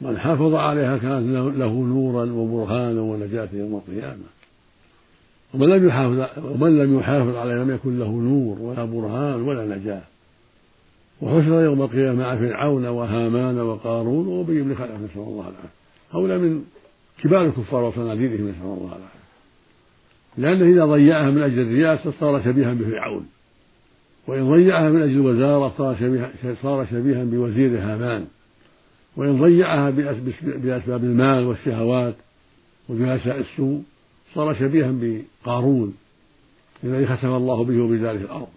من 0.00 0.18
حافظ 0.18 0.54
عليها 0.54 0.98
كانت 0.98 1.56
له 1.56 1.72
نورا 1.72 2.32
وبرهانا 2.32 3.00
ونجاة 3.00 3.48
يوم 3.52 3.82
القيامة. 3.88 4.24
ومن 5.54 5.68
لم 5.68 5.88
يحافظ 5.88 6.44
ومن 6.44 6.78
لم 6.78 6.98
يحافظ 6.98 7.36
عليها 7.36 7.64
لم 7.64 7.70
يكن 7.70 7.98
له 7.98 8.10
نور 8.10 8.58
ولا 8.58 8.84
برهان 8.84 9.42
ولا 9.42 9.76
نجاة. 9.76 10.02
وحشر 11.22 11.62
يوم 11.64 11.82
القيامة 11.82 12.18
مع 12.18 12.36
فرعون 12.36 12.86
وهامان 12.86 13.60
وقارون 13.60 14.26
وأبي 14.26 14.62
بن 14.62 14.74
خلف 14.74 14.90
نسأل 14.90 15.16
الله 15.16 15.42
العافية. 15.42 15.72
هؤلاء 16.12 16.38
من 16.38 16.64
كبار 17.22 17.46
الكفار 17.46 17.84
وصناديدهم 17.84 18.48
نسأل 18.48 18.62
الله 18.62 18.96
العافية. 18.96 19.22
لأنه 20.38 20.64
إذا 20.74 20.86
ضيعها 20.86 21.30
من 21.30 21.42
أجل 21.42 21.60
الرياسة 21.60 22.12
صار 22.20 22.42
شبيها 22.44 22.74
بفرعون. 22.74 23.26
وإن 24.26 24.50
ضيعها 24.50 24.90
من 24.90 25.02
أجل 25.02 25.12
الوزارة 25.12 25.74
صار 25.78 25.96
شبيها, 25.96 26.30
صار 26.62 26.86
شبيها 26.86 27.24
بوزير 27.24 27.78
هامان. 27.78 28.26
وإن 29.16 29.40
ضيعها 29.40 29.90
بأسباب 30.56 31.04
المال 31.04 31.44
والشهوات 31.44 32.14
وجلساء 32.88 33.38
السوء 33.38 33.82
صار 34.34 34.54
شبيها 34.54 34.92
بقارون 35.00 35.94
الذي 36.84 37.06
خسف 37.06 37.24
الله 37.24 37.64
به 37.64 37.82
وبذلك 37.82 38.20
الأرض. 38.20 38.48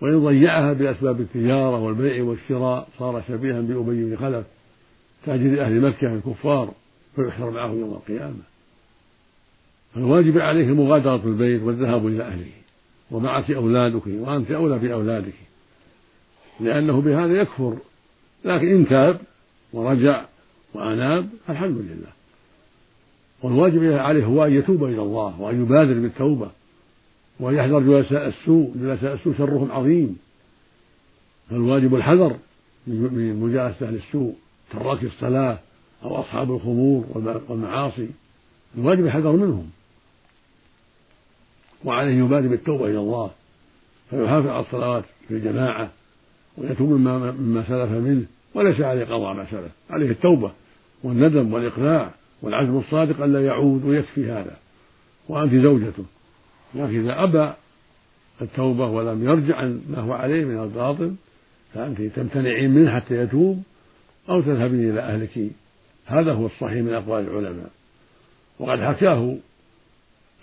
وإن 0.00 0.24
ضيعها 0.24 0.72
بأسباب 0.72 1.20
التجارة 1.20 1.78
والبيع 1.78 2.24
والشراء 2.24 2.88
صار 2.98 3.22
شبيها 3.28 3.60
بأبي 3.60 4.04
بن 4.04 4.16
خلف 4.16 4.46
تاجر 5.26 5.62
أهل 5.62 5.80
مكة 5.80 6.14
الكفار 6.14 6.74
فيحشر 7.16 7.50
معه 7.50 7.70
يوم 7.72 7.90
القيامة. 7.90 8.42
فالواجب 9.94 10.38
عليك 10.38 10.68
مغادرة 10.68 11.22
البيت 11.24 11.62
والذهاب 11.62 12.06
إلى 12.06 12.22
أهله. 12.22 12.65
ومعك 13.10 13.50
أولادك 13.50 14.06
وأنت 14.06 14.50
أولى 14.50 14.78
بأولادك. 14.78 15.34
لأنه 16.60 17.00
بهذا 17.00 17.32
يكفر. 17.32 17.76
لكن 18.44 18.68
إن 18.68 18.88
تاب 18.88 19.20
ورجع 19.72 20.24
وأناب 20.74 21.28
فالحمد 21.46 21.78
لله. 21.78 22.12
والواجب 23.42 23.92
عليه 23.92 24.24
هو 24.24 24.44
أن 24.44 24.52
يتوب 24.52 24.84
إلى 24.84 25.02
الله 25.02 25.40
وأن 25.40 25.62
يبادر 25.62 25.94
بالتوبة 25.94 26.50
وأن 27.40 27.54
يحذر 27.54 27.80
جلساء 27.80 28.28
السوء. 28.28 28.72
جلساء 28.76 29.14
السوء 29.14 29.34
شرهم 29.38 29.72
عظيم. 29.72 30.18
فالواجب 31.50 31.94
الحذر 31.94 32.36
من 32.86 33.40
مجالسة 33.40 33.88
أهل 33.88 33.94
السوء 33.94 34.34
تراك 34.70 35.04
الصلاة 35.04 35.58
أو 36.04 36.20
أصحاب 36.20 36.50
الخمور 36.50 37.04
والمعاصي. 37.48 38.08
الواجب 38.78 39.06
الحذر 39.06 39.32
منهم. 39.32 39.70
وعليه 41.86 42.18
يبادر 42.18 42.48
بالتوبة 42.48 42.84
إلى 42.84 42.98
الله 42.98 43.30
فيحافظ 44.10 44.46
على 44.46 44.60
الصلوات 44.60 45.04
في 45.28 45.34
الجماعة 45.34 45.90
ويتوب 46.58 46.90
مما, 46.90 47.30
مما 47.30 47.62
سلف 47.62 47.90
منه 47.90 48.24
وليس 48.54 48.80
عليه 48.80 49.04
قضاء 49.04 49.34
ما 49.34 49.50
سلف 49.50 49.72
عليه 49.90 50.10
التوبة 50.10 50.52
والندم 51.02 51.52
والإقلاع 51.52 52.10
والعزم 52.42 52.78
الصادق 52.78 53.24
ألا 53.24 53.44
يعود 53.46 53.84
ويكفي 53.84 54.30
هذا. 54.30 54.56
وأنت 55.28 55.54
زوجته 55.54 56.04
لكن 56.74 57.10
إذا 57.10 57.24
أبى 57.24 57.52
التوبة 58.42 58.86
ولم 58.86 59.24
يرجع 59.24 59.56
عن 59.56 59.80
ما 59.90 59.98
هو 59.98 60.12
عليه 60.12 60.44
من 60.44 60.62
الباطل 60.62 61.14
فأنت 61.74 62.02
تمتنعين 62.02 62.70
منه 62.70 62.94
حتى 62.94 63.14
يتوب 63.14 63.62
أو 64.28 64.40
تذهبين 64.40 64.90
إلى 64.90 65.00
أهلك. 65.00 65.50
هذا 66.06 66.32
هو 66.32 66.46
الصحيح 66.46 66.82
من 66.82 66.94
أقوال 66.94 67.28
العلماء. 67.28 67.70
وقد 68.58 68.80
حكاه 68.80 69.36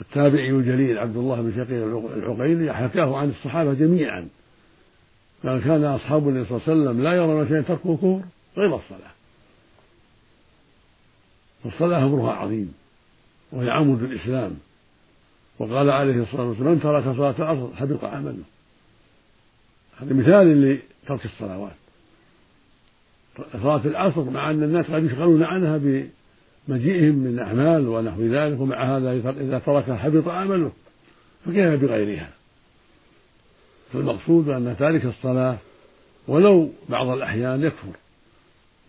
التابعي 0.02 0.50
الجليل 0.50 0.98
عبد 0.98 1.18
الله 1.18 1.42
بن 1.42 1.52
شقيق 1.52 1.84
العقيلي 2.18 2.74
حكاه 2.74 3.18
عن 3.18 3.30
الصحابة 3.30 3.74
جميعا. 3.74 4.28
قال 5.44 5.64
كان 5.64 5.84
أصحاب 5.84 6.30
النبي 6.30 6.46
صلى 6.46 6.58
الله 6.58 6.70
عليه 6.70 6.82
وسلم 6.82 7.04
لا 7.04 7.14
يرون 7.14 7.48
شيئا 7.48 7.62
تركه 7.62 7.98
كفر 7.98 8.22
غير 8.58 8.76
الصلاة. 8.76 9.12
والصلاة 11.66 12.06
أمرها 12.06 12.34
عظيم 12.34 12.74
وهي 13.52 13.70
عمود 13.70 14.04
الإسلام. 14.04 14.58
وقال 15.60 15.90
عليه 15.90 16.24
الصلاة 16.24 16.44
والسلام 16.44 16.72
من 16.72 16.80
ترك 16.80 17.04
صلاة 17.04 17.36
العصر 17.40 17.76
حبط 17.76 18.04
عمله. 18.04 18.44
هذا 19.98 20.14
مثال 20.14 20.62
لترك 20.62 21.26
الصلوات. 21.26 21.76
صلاة 23.54 23.86
العصر 23.86 24.24
مع 24.24 24.52
أن 24.52 24.64
الناس 24.64 24.86
قد 24.86 25.04
يشغلون 25.04 25.44
عنها 25.44 25.78
بمجيئهم 26.68 27.16
من 27.16 27.40
أعمال 27.40 27.88
ونحو 27.88 28.22
ذلك 28.22 28.60
ومع 28.60 28.98
هذا 28.98 29.12
إذا 29.42 29.60
تركها 29.60 29.98
حبط 29.98 30.28
عمله 30.28 30.72
فكيف 31.46 31.82
بغيرها؟ 31.82 32.30
فالمقصود 33.94 34.50
أن 34.50 34.76
تارك 34.80 35.06
الصلاة 35.06 35.58
ولو 36.28 36.70
بعض 36.90 37.10
الأحيان 37.10 37.64
يكفر 37.64 37.96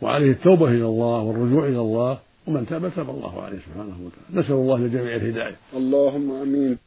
وعليه 0.01 0.31
التوبة 0.31 0.69
إلى 0.69 0.85
الله 0.85 1.23
والرجوع 1.23 1.67
إلى 1.67 1.81
الله 1.81 2.19
ومن 2.47 2.67
تاب 2.67 2.93
تاب 2.97 3.11
الله 3.11 3.43
عليه 3.43 3.59
سبحانه 3.59 3.97
وتعالى. 4.05 4.41
نسأل 4.41 4.55
الله 4.55 4.79
لجميع 4.79 5.17
الهداية. 5.17 5.57
اللهم 5.75 6.31
أمين. 6.31 6.79